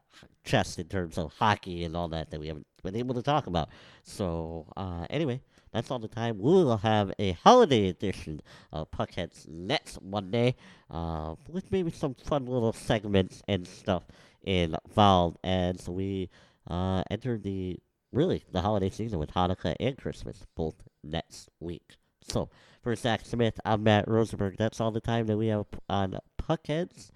[0.48, 3.46] chest in terms of hockey and all that that we haven't been able to talk
[3.46, 3.68] about.
[4.02, 5.42] So uh, anyway,
[5.72, 6.38] that's all the time.
[6.38, 8.40] We will have a holiday edition
[8.72, 10.56] of Puckheads next Monday
[10.90, 14.04] uh, with maybe some fun little segments and stuff
[14.42, 16.30] involved as we
[16.66, 17.76] uh, enter the
[18.10, 21.96] really the holiday season with Hanukkah and Christmas both next week.
[22.22, 22.48] So
[22.82, 24.56] for Zach Smith, I'm Matt Rosenberg.
[24.56, 27.10] That's all the time that we have on Puckheads.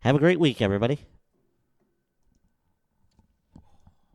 [0.00, 1.00] Have a great week, everybody.